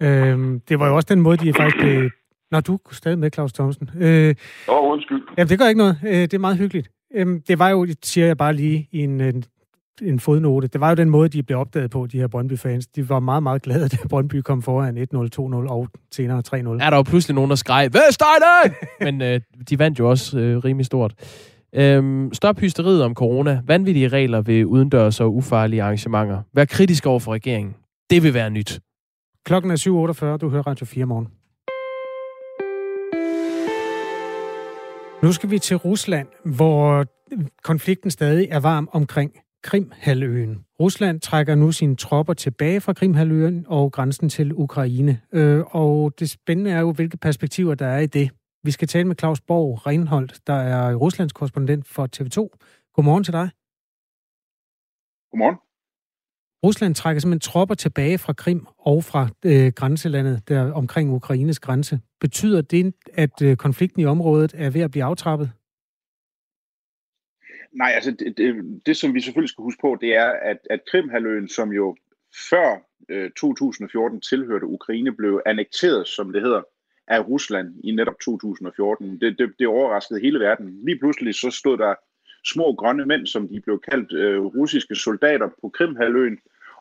[0.02, 2.11] Øhm, det var jo også den måde, de faktisk blev...
[2.50, 3.90] Nå, du er stadig med, Claus Thomsen.
[3.98, 4.34] Øh,
[4.68, 5.22] Åh, oh, undskyld.
[5.38, 6.00] Jamen, det gør ikke noget.
[6.06, 6.90] Øh, Det er meget hyggeligt.
[7.14, 9.44] Øhm, Det var jo, siger jeg bare lige i en, en,
[10.03, 12.86] en fodnote, det var jo den måde, de blev opdaget på, de her Brøndby-fans.
[12.86, 16.57] De var meget, meget glade, da Brøndby kom foran 1-0, 2-0 og senere 3-0.
[16.57, 18.74] er der jo pludselig nogen, der skreg, Vestegnen!
[19.07, 19.40] Men øh,
[19.70, 21.14] de vandt jo også øh, rimelig stort.
[21.74, 23.62] Øhm, stop hysteriet om corona.
[23.66, 26.42] Vanvittige regler ved udendørs og ufarlige arrangementer.
[26.55, 27.74] Vær kritisk over for regeringen.
[28.11, 28.80] Det vil være nyt.
[29.44, 29.76] Klokken er
[30.34, 31.28] 7.48, du hører Radio 4 morgen.
[35.22, 37.05] Nu skal vi til Rusland, hvor
[37.62, 39.32] konflikten stadig er varm omkring
[39.62, 40.64] Krimhalvøen.
[40.80, 45.20] Rusland trækker nu sine tropper tilbage fra Krimhalvøen og grænsen til Ukraine.
[45.32, 48.30] Øh, og det spændende er jo, hvilke perspektiver der er i det.
[48.62, 52.38] Vi skal tale med Claus Borg Reinholdt, der er Ruslands korrespondent for TV2.
[52.94, 53.50] Godmorgen til dig.
[55.30, 55.56] Godmorgen.
[56.64, 62.00] Rusland trækker simpelthen tropper tilbage fra Krim og fra øh, grænselandet der omkring Ukraines grænse.
[62.20, 65.50] Betyder det, at øh, konflikten i området er ved at blive aftrappet?
[67.79, 70.81] Nej, altså det, det, det, som vi selvfølgelig skal huske på, det er, at, at
[70.91, 71.97] Krimhaløen, som jo
[72.51, 72.68] før
[73.09, 76.62] øh, 2014 tilhørte Ukraine, blev annekteret, som det hedder,
[77.09, 79.20] af Rusland i netop 2014.
[79.20, 80.85] Det, det, det overraskede hele verden.
[80.85, 81.95] Lige pludselig så stod der
[82.45, 86.39] små grønne mænd, som de blev kaldt øh, russiske soldater på Krimhaløen,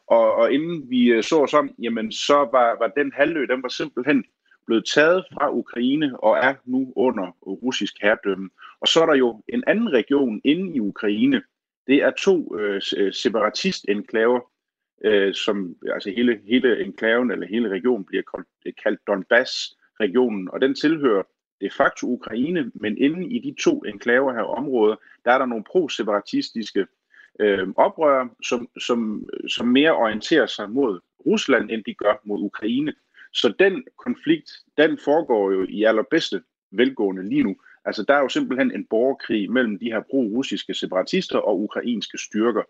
[0.08, 3.64] og, og inden vi øh, så os om, jamen så var, var den halvø, den
[3.64, 4.24] var simpelthen
[4.68, 8.49] blevet taget fra Ukraine og er nu under russisk herredømme.
[8.82, 11.41] Og så er der jo en anden region inde i Ukraine.
[11.88, 14.39] Det er to øh, øh separatist-enklaver,
[15.05, 20.61] øh, som altså hele, hele enklaven eller hele regionen bliver kaldt, øh, kaldt Donbass-regionen, og
[20.61, 21.24] den tilhører
[21.61, 24.95] de facto Ukraine, men inde i de to enklaver her områder,
[25.26, 26.88] der er der nogle pro-separatistiske
[27.39, 32.93] øh, oprørere, som, som, som mere orienterer sig mod Rusland, end de gør mod Ukraine.
[33.34, 37.55] Så den konflikt, den foregår jo i allerbedste velgående lige nu.
[37.86, 42.63] Altså der er jo simpelthen en borgerkrig mellem de her pro-russiske separatister og ukrainske styrker.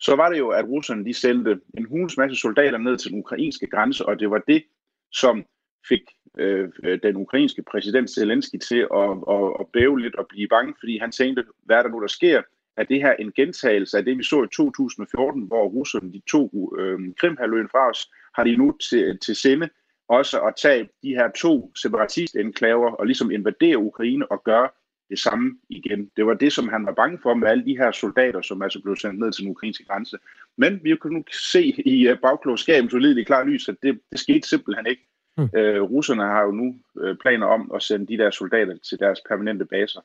[0.00, 3.18] Så var det jo, at russerne de sendte en hulens masse soldater ned til den
[3.18, 4.64] ukrainske grænse, og det var det,
[5.12, 5.44] som
[5.88, 6.02] fik
[6.38, 6.68] øh,
[7.02, 11.12] den ukrainske præsident Zelensky til at, at, at bæve lidt og blive bange, fordi han
[11.12, 12.42] tænkte, hvad er der nu, der sker?
[12.76, 16.76] Er det her en gentagelse af det, vi så i 2014, hvor russerne de tog
[16.78, 19.68] øh, Krimhaløen fra os, har de nu til, til sinde
[20.08, 24.68] også at tage de her to separatist-enklaver og ligesom invadere Ukraine og gøre
[25.10, 26.10] det samme igen.
[26.16, 28.80] Det var det, som han var bange for med alle de her soldater, som altså
[28.82, 30.18] blev sendt ned til den ukrainske grænse.
[30.56, 34.48] Men vi kunne nu se i uh, bagklogskabens ulidelige klar lys, at det, det skete
[34.48, 35.02] simpelthen ikke.
[35.36, 35.42] Mm.
[35.42, 39.20] Uh, russerne har jo nu uh, planer om at sende de der soldater til deres
[39.28, 40.00] permanente baser.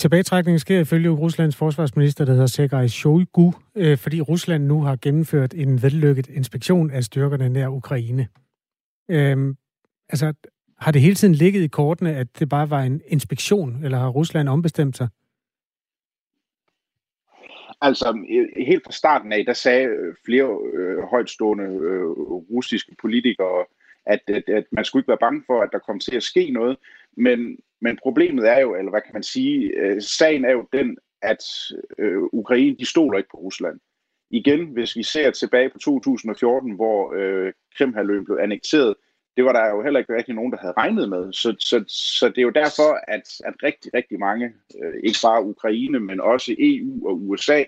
[0.00, 5.54] Tilbagetrækningen sker ifølge Ruslands forsvarsminister, der hedder Sergej Shoigu, øh, fordi Rusland nu har gennemført
[5.54, 8.28] en vellykket inspektion af styrkerne nær Ukraine.
[9.10, 9.56] Øhm,
[10.08, 10.32] altså,
[10.78, 14.08] har det hele tiden ligget i kortene, at det bare var en inspektion, eller har
[14.08, 15.08] Rusland ombestemt sig?
[17.80, 18.26] Altså,
[18.56, 22.08] helt fra starten af, der sagde øh, flere øh, højtstående øh,
[22.54, 23.64] russiske politikere,
[24.06, 26.50] at, at, at man skulle ikke være bange for, at der kom til at ske
[26.50, 26.76] noget.
[27.16, 30.98] Men, men problemet er jo, eller hvad kan man sige, øh, sagen er jo den,
[31.22, 31.44] at
[31.98, 33.80] øh, Ukraine, de stoler ikke på Rusland.
[34.30, 38.94] Igen, hvis vi ser tilbage på 2014, hvor øh, Krimhaløen blev annekteret,
[39.36, 41.32] det var der jo heller ikke rigtig nogen, der havde regnet med.
[41.32, 41.84] Så, så,
[42.18, 44.52] så det er jo derfor, at, at rigtig, rigtig mange,
[44.82, 47.64] øh, ikke bare Ukraine, men også EU og USA,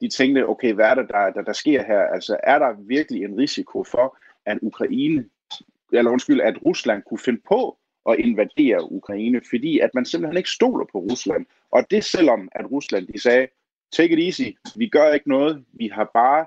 [0.00, 2.00] de tænkte, okay, hvad er det, der, der, der sker her?
[2.00, 5.24] Altså, er der virkelig en risiko for, at Ukraine,
[5.92, 7.78] eller undskyld, at Rusland kunne finde på
[8.08, 11.46] at invadere Ukraine, fordi at man simpelthen ikke stoler på Rusland.
[11.72, 13.46] Og det selvom, at Rusland de sagde,
[13.92, 16.46] take it easy, vi gør ikke noget, vi har bare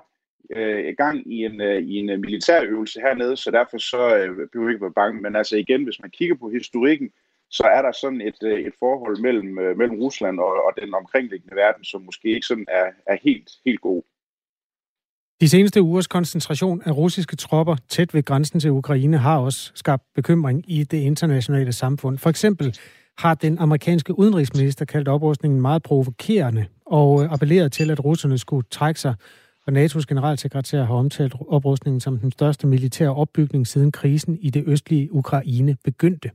[0.50, 4.66] øh, gang i en, øh, i en øh, militærøvelse hernede, så derfor så øh, behøver
[4.66, 5.22] vi ikke være bange.
[5.22, 7.10] Men altså igen, hvis man kigger på historikken,
[7.50, 10.94] så er der sådan et, øh, et forhold mellem, øh, mellem Rusland og, og den
[10.94, 14.02] omkringliggende verden, som måske ikke sådan er, er helt, helt god.
[15.40, 20.02] De seneste ugers koncentration af russiske tropper tæt ved grænsen til Ukraine har også skabt
[20.14, 22.18] bekymring i det internationale samfund.
[22.18, 22.76] For eksempel
[23.18, 28.66] har den amerikanske udenrigsminister kaldt oprustningen meget provokerende og øh, appelleret til, at russerne skulle
[28.70, 29.14] trække sig.
[29.66, 34.64] Og NATO's generalsekretær har omtalt oprustningen som den største militære opbygning siden krisen i det
[34.66, 36.30] østlige Ukraine begyndte.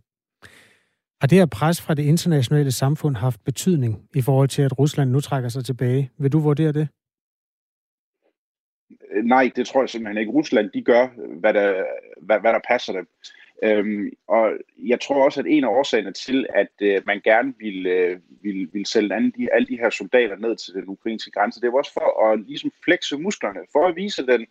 [1.22, 5.12] Har det her pres fra det internationale samfund haft betydning i forhold til, at Rusland
[5.12, 6.12] nu trækker sig tilbage?
[6.20, 6.88] Vil du vurdere det?
[9.24, 10.32] Nej, det tror jeg simpelthen ikke.
[10.32, 11.08] Rusland, de gør,
[11.40, 11.86] hvad der,
[12.22, 13.08] hvad, hvad der passer dem.
[13.64, 17.90] Øhm, og jeg tror også, at en af årsagerne til, at øh, man gerne ville,
[17.90, 21.62] øh, ville, ville sælge alle de, alle de her soldater ned til den ukrainske grænse,
[21.62, 24.46] det var også for at ligesom flexe musklerne, for at vise den,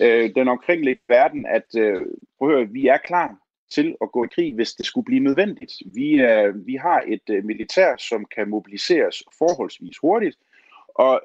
[0.00, 2.02] øh, den omkringliggende verden, at øh,
[2.38, 3.36] prøv at høre, vi er klar
[3.70, 5.72] til at gå i krig, hvis det skulle blive nødvendigt.
[5.94, 10.36] Vi, øh, vi har et øh, militær, som kan mobiliseres forholdsvis hurtigt,
[10.94, 11.20] og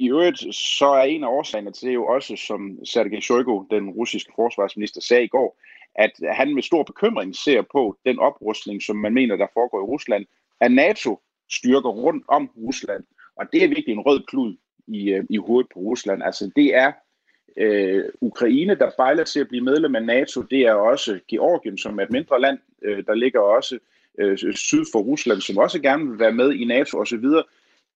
[0.00, 3.90] i øvrigt, så er en af årsagerne til det jo også, som Sergej Shoigu, den
[3.90, 5.60] russiske forsvarsminister, sagde i går,
[5.94, 9.90] at han med stor bekymring ser på den oprustning, som man mener, der foregår i
[9.92, 10.26] Rusland,
[10.60, 11.20] at NATO
[11.50, 13.04] styrker rundt om Rusland.
[13.36, 16.22] Og det er virkelig en rød klud i, øh, i hovedet på Rusland.
[16.22, 16.92] Altså det er
[17.56, 20.42] øh, Ukraine, der fejler til at blive medlem af NATO.
[20.42, 22.58] Det er også Georgien, som er et mindre land.
[22.82, 23.78] Øh, der ligger også
[24.18, 27.24] øh, syd for Rusland, som også gerne vil være med i NATO osv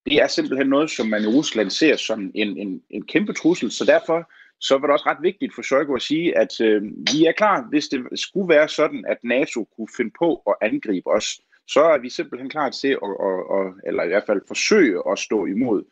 [0.05, 3.71] det er simpelthen noget, som man i Rusland ser som en, en, en kæmpe trussel.
[3.71, 7.25] Så derfor så var det også ret vigtigt for Shoigu at sige, at øh, vi
[7.25, 11.41] er klar, hvis det skulle være sådan, at NATO kunne finde på at angribe os,
[11.67, 15.19] så er vi simpelthen klar til at, at, at eller i hvert fald forsøge at
[15.19, 15.83] stå imod.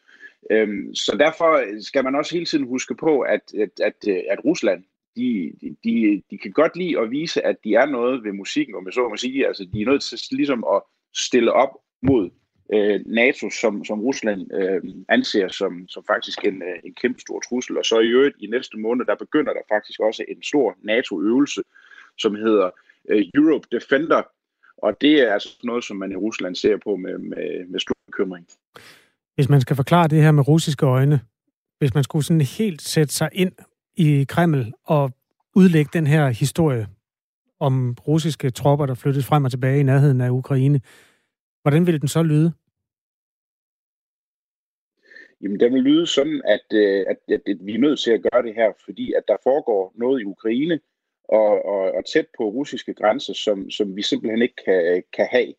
[0.52, 4.46] Øhm, så derfor skal man også hele tiden huske på, at, at, at, øh, at
[4.46, 4.84] Rusland,
[5.16, 5.54] de,
[5.84, 8.92] de, de kan godt lide at vise, at de er noget ved musikken, og med
[8.92, 10.82] så må sige, altså de er nødt til ligesom at
[11.16, 11.70] stille op
[12.02, 12.30] mod
[12.74, 17.40] øh, NATO, som, som Rusland øh, anser som, som faktisk en, øh, en kæmpe stor
[17.40, 17.78] trussel.
[17.78, 21.62] Og så i øvrigt i næste måned, der begynder der faktisk også en stor NATO-øvelse,
[22.18, 22.70] som hedder
[23.10, 24.22] øh, Europe Defender.
[24.78, 27.96] Og det er altså noget, som man i Rusland ser på med, med, med stor
[28.06, 28.48] bekymring.
[29.36, 31.20] Hvis man skal forklare det her med russiske øjne,
[31.80, 33.52] hvis man skulle sådan helt sætte sig ind
[33.96, 35.12] i Kreml og
[35.56, 36.88] udlægge den her historie
[37.60, 40.82] om russiske tropper, der flyttes frem og tilbage i nærheden af Ukraine,
[41.64, 42.54] Hvordan ville den så lyde?
[45.44, 48.24] Jamen, den vil lyde sådan, at, øh, at, at, at vi er nødt til at
[48.32, 50.80] gøre det her, fordi at der foregår noget i Ukraine
[51.24, 55.54] og, og, og tæt på russiske grænser, som, som vi simpelthen ikke kan, kan have.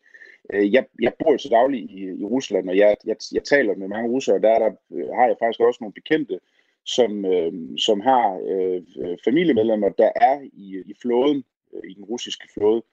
[0.53, 3.75] Øh, jeg, jeg bor jo til daglig i, i Rusland, og jeg, jeg, jeg taler
[3.75, 6.39] med mange russere, og der, der øh, har jeg faktisk også nogle bekendte,
[6.85, 8.81] som, øh, som har øh,
[9.25, 11.43] familiemedlemmer, der er i, i flåden,
[11.89, 12.83] i den russiske flåde.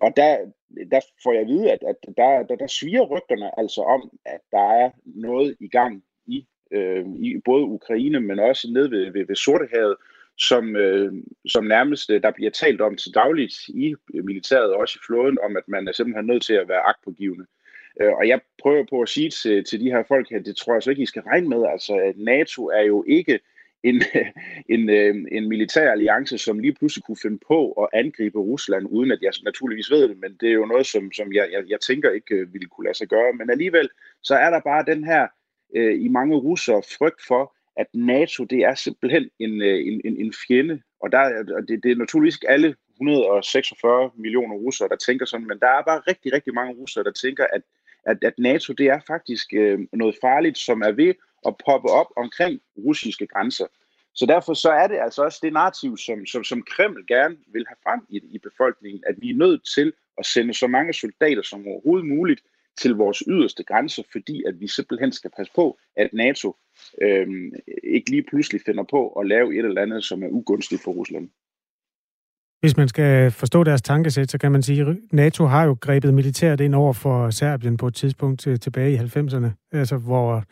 [0.00, 0.36] Og der,
[0.90, 4.40] der får jeg at vide, at, at der, der, der sviger rygterne altså om, at
[4.52, 6.04] der er noget i gang
[6.74, 9.96] øh, i både Ukraine, men også nede ved, ved, ved Sortehavet,
[10.38, 11.12] som, øh,
[11.46, 15.38] som nærmest øh, der bliver talt om til dagligt i militæret og også i flåden,
[15.42, 17.46] om at man er simpelthen nødt til at være agtpågivende.
[18.00, 20.72] Øh, og jeg prøver på at sige til, til de her folk her, det tror
[20.74, 21.66] jeg så ikke, I skal regne med.
[21.72, 23.40] Altså, at NATO er jo ikke
[23.82, 24.02] en,
[24.74, 29.10] en, øh, en militær alliance, som lige pludselig kunne finde på at angribe Rusland, uden
[29.10, 31.80] at jeg naturligvis ved det, men det er jo noget, som, som jeg, jeg, jeg
[31.80, 33.32] tænker ikke øh, ville kunne lade sig gøre.
[33.32, 33.88] Men alligevel,
[34.22, 35.26] så er der bare den her
[35.74, 40.20] øh, i mange russere frygt for, at NATO det er simpelthen en, øh, en, en,
[40.20, 45.26] en fjende, og der, det, det er naturligvis ikke alle 146 millioner russere, der tænker
[45.26, 47.62] sådan, men der er bare rigtig, rigtig mange russere, der tænker, at,
[48.04, 51.14] at, at NATO det er faktisk øh, noget farligt, som er ved
[51.46, 53.66] at poppe op omkring russiske grænser.
[54.14, 57.64] Så derfor så er det altså også det narrativ, som, som, som Kreml gerne vil
[57.68, 61.42] have frem i, i befolkningen, at vi er nødt til at sende så mange soldater
[61.42, 62.40] som overhovedet muligt
[62.80, 66.56] til vores yderste grænser, fordi at vi simpelthen skal passe på, at NATO
[67.02, 67.26] øh,
[67.84, 71.28] ikke lige pludselig finder på at lave et eller andet, som er ugunstigt for Rusland.
[72.60, 76.14] Hvis man skal forstå deres tankesæt, så kan man sige, at NATO har jo grebet
[76.14, 80.44] militært ind over for Serbien på et tidspunkt øh, tilbage i 90'erne, altså hvor,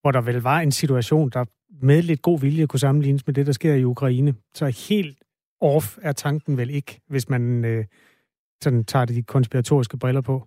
[0.00, 1.44] hvor der vel var en situation, der
[1.82, 4.34] med lidt god vilje kunne sammenlignes med det, der sker i Ukraine.
[4.54, 5.18] Så helt
[5.60, 7.84] off er tanken vel ikke, hvis man øh,
[8.62, 10.46] sådan tager de konspiratoriske briller på.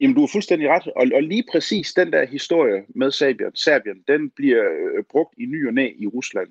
[0.00, 0.86] Jamen, du har fuldstændig ret.
[0.86, 5.46] Og, og lige præcis den der historie med Serbien, Serbien den bliver øh, brugt i
[5.46, 6.48] ny og næ i Rusland.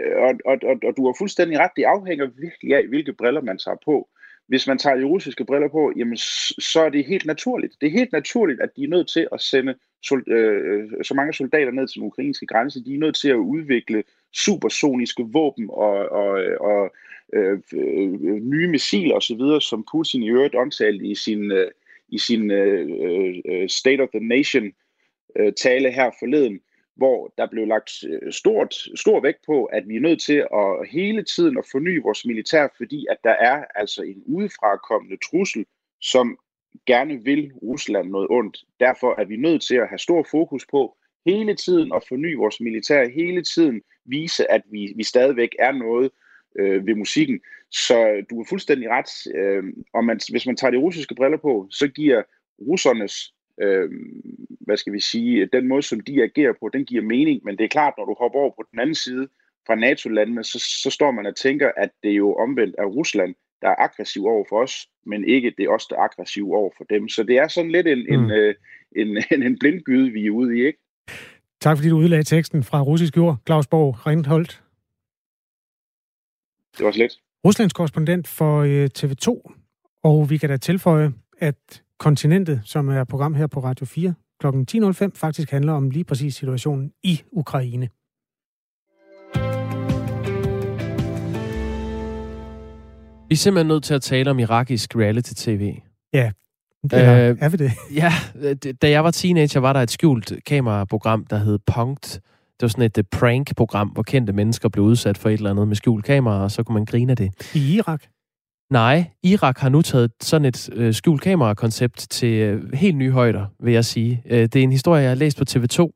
[0.00, 1.70] Øh, og, og, og, og du har fuldstændig ret.
[1.76, 4.08] Det afhænger virkelig af, hvilke briller man tager på.
[4.48, 7.74] Hvis man tager de russiske briller på, jamen, så er det helt naturligt.
[7.80, 11.14] Det er helt naturligt, at de er nødt til at sende sol, øh, øh, så
[11.14, 12.84] mange soldater ned til den ukrainske grænse.
[12.84, 16.30] De er nødt til at udvikle supersoniske våben og, og,
[16.60, 16.94] og
[17.32, 18.12] øh, øh,
[18.52, 21.70] nye missiler osv., som Putin i øvrigt omtalte i sin, øh,
[22.08, 24.72] i sin øh, øh, øh, State of the Nation
[25.38, 26.60] øh, tale her forleden
[26.96, 30.88] hvor der blev lagt øh, stort, stor vægt på, at vi er nødt til at
[30.90, 35.66] hele tiden at forny vores militær, fordi at der er altså en udefrakommende trussel,
[36.00, 36.38] som
[36.86, 38.64] gerne vil Rusland noget ondt.
[38.80, 40.96] Derfor er vi nødt til at have stor fokus på
[41.26, 46.10] hele tiden at forny vores militær, hele tiden vise, at vi, vi stadigvæk er noget
[46.58, 47.40] øh, ved musikken.
[47.70, 49.36] Så du er fuldstændig ret.
[49.36, 49.64] Øh,
[49.94, 52.22] og man, hvis man tager de russiske briller på, så giver
[52.60, 53.90] russernes øh,
[54.60, 57.64] hvad skal vi sige, den måde, som de agerer på, den giver mening, men det
[57.64, 59.28] er klart, når du hopper over på den anden side
[59.66, 63.34] fra NATO-landene, så, så står man og tænker, at det er jo omvendt af Rusland,
[63.62, 66.70] der er aggressiv over for os, men ikke det er os, der er aggressiv over
[66.76, 67.08] for dem.
[67.08, 68.24] Så det er sådan lidt en, mm.
[68.24, 68.54] en, øh,
[68.96, 70.78] en, en, en blindgyde, vi er ude i, ikke?
[71.60, 74.62] Tak fordi du udlagde teksten fra russisk jord, Claus Borg Rindholt.
[76.78, 77.20] Det var slet.
[77.46, 79.52] Ruslands korrespondent for øh, TV2,
[80.04, 84.46] og vi kan da tilføje, at Kontinentet, som er program her på Radio 4 kl.
[84.46, 87.88] 10.05, faktisk handler om lige præcis situationen i Ukraine.
[93.28, 95.74] Vi er simpelthen nødt til at tale om irakisk reality-tv.
[96.12, 96.32] Ja,
[96.92, 97.72] er, øh, er vi det?
[98.02, 98.12] Ja,
[98.82, 102.20] da jeg var teenager, var der et skjult kameraprogram, der hed Punkt.
[102.60, 105.68] Det var sådan et uh, prank-program, hvor kendte mennesker blev udsat for et eller andet
[105.68, 107.30] med skjult kamera, og så kunne man grine af det.
[107.54, 108.02] I Irak?
[108.70, 113.46] Nej, Irak har nu taget sådan et øh, skjult kamera-koncept til øh, helt nye højder,
[113.60, 114.22] vil jeg sige.
[114.30, 115.90] Øh, det er en historie, jeg har læst på TV2.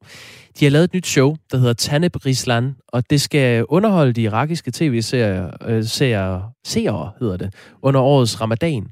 [0.61, 4.23] De har lavet et nyt show, der hedder Taneb Rislan, og det skal underholde de
[4.23, 8.87] irakiske tv-serier, øh, serier, seere, hedder det, under årets ramadan.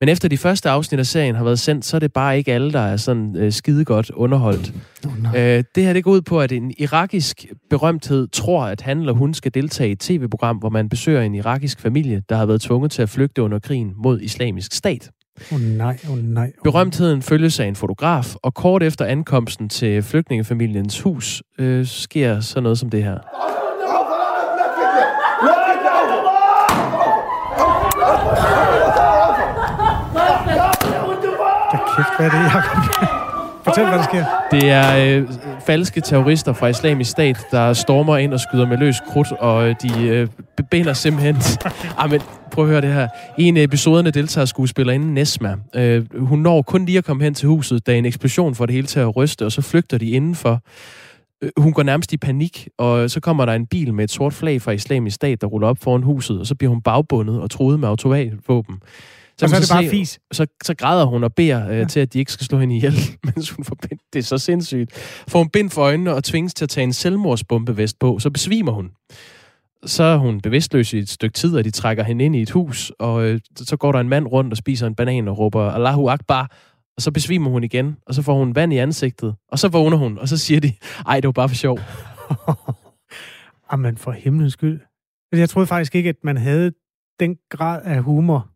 [0.00, 2.52] Men efter de første afsnit af serien har været sendt, så er det bare ikke
[2.52, 4.72] alle, der er sådan øh, skide godt underholdt.
[5.06, 8.98] Oh, øh, det her det går ud på, at en irakisk berømthed tror, at han
[8.98, 12.46] eller hun skal deltage i et tv-program, hvor man besøger en irakisk familie, der har
[12.46, 15.10] været tvunget til at flygte under krigen mod islamisk stat.
[15.52, 16.52] Oh, nej, oh, nej.
[16.58, 16.62] Oh.
[16.64, 22.60] Berømtheden følges af en fotograf, og kort efter ankomsten til flygtningefamiliens hus, øh, sker så
[22.60, 23.18] noget som det her.
[31.96, 33.26] Kæft, hvad er det, Jacob?
[33.66, 34.24] Fortæl, hvad der sker.
[34.50, 35.28] Det er øh,
[35.66, 39.74] falske terrorister fra islamisk stat, der stormer ind og skyder med løs krudt, og øh,
[39.82, 40.28] de øh,
[40.70, 41.36] binder simpelthen...
[41.98, 42.20] ah, men
[42.52, 43.08] prøv at høre det her.
[43.38, 45.56] I en af episoderne deltager skuespillerinden Nesma.
[45.74, 48.74] Øh, hun når kun lige at komme hen til huset, da en eksplosion får det
[48.74, 50.60] hele til at ryste, og så flygter de indenfor.
[51.42, 54.32] Øh, hun går nærmest i panik, og så kommer der en bil med et sort
[54.32, 57.50] flag fra islamisk stat, der ruller op foran huset, og så bliver hun bagbundet og
[57.50, 58.80] truet med automatvåben.
[59.38, 60.18] Så, så er det bare se, fis.
[60.32, 61.84] Så, så græder hun og beder øh, ja.
[61.84, 62.94] til, at de ikke skal slå hende ihjel,
[63.34, 64.00] mens hun får bind.
[64.12, 64.92] Det er så sindssygt.
[65.28, 68.72] Får hun bind for øjnene og tvinges til at tage en selvmordsbombevest på, så besvimer
[68.72, 68.90] hun.
[69.84, 72.50] Så er hun bevidstløs i et stykke tid, og de trækker hende ind i et
[72.50, 75.70] hus, og øh, så går der en mand rundt og spiser en banan og råber
[75.70, 76.50] Allahu Akbar,
[76.96, 79.96] og så besvimer hun igen, og så får hun vand i ansigtet, og så vågner
[79.96, 80.72] hun, og så siger de,
[81.06, 81.78] ej, det var bare for sjov.
[83.72, 84.80] Jamen, for himlens skyld.
[85.32, 86.72] Jeg troede faktisk ikke, at man havde
[87.20, 88.55] den grad af humor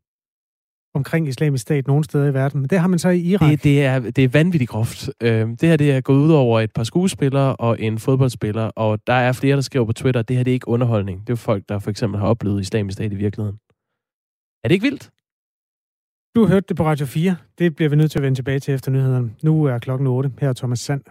[0.95, 2.61] omkring islamisk stat nogle steder i verden.
[2.61, 3.51] Men det har man så i Irak.
[3.51, 5.11] Det, det, er, det er vanvittigt groft.
[5.23, 8.99] Øh, det her det er gået ud over et par skuespillere og en fodboldspiller, og
[9.07, 11.27] der er flere, der skriver på Twitter, at det her det er ikke underholdning.
[11.27, 13.59] Det er folk, der for eksempel har oplevet islamisk stat i virkeligheden.
[14.65, 15.11] Er det ikke vildt?
[16.35, 17.37] Du har hørt det på Radio 4.
[17.59, 19.35] Det bliver vi nødt til at vende tilbage til efter nyhederne.
[19.43, 20.33] Nu er klokken 8.
[20.41, 21.03] Her er Thomas Sand.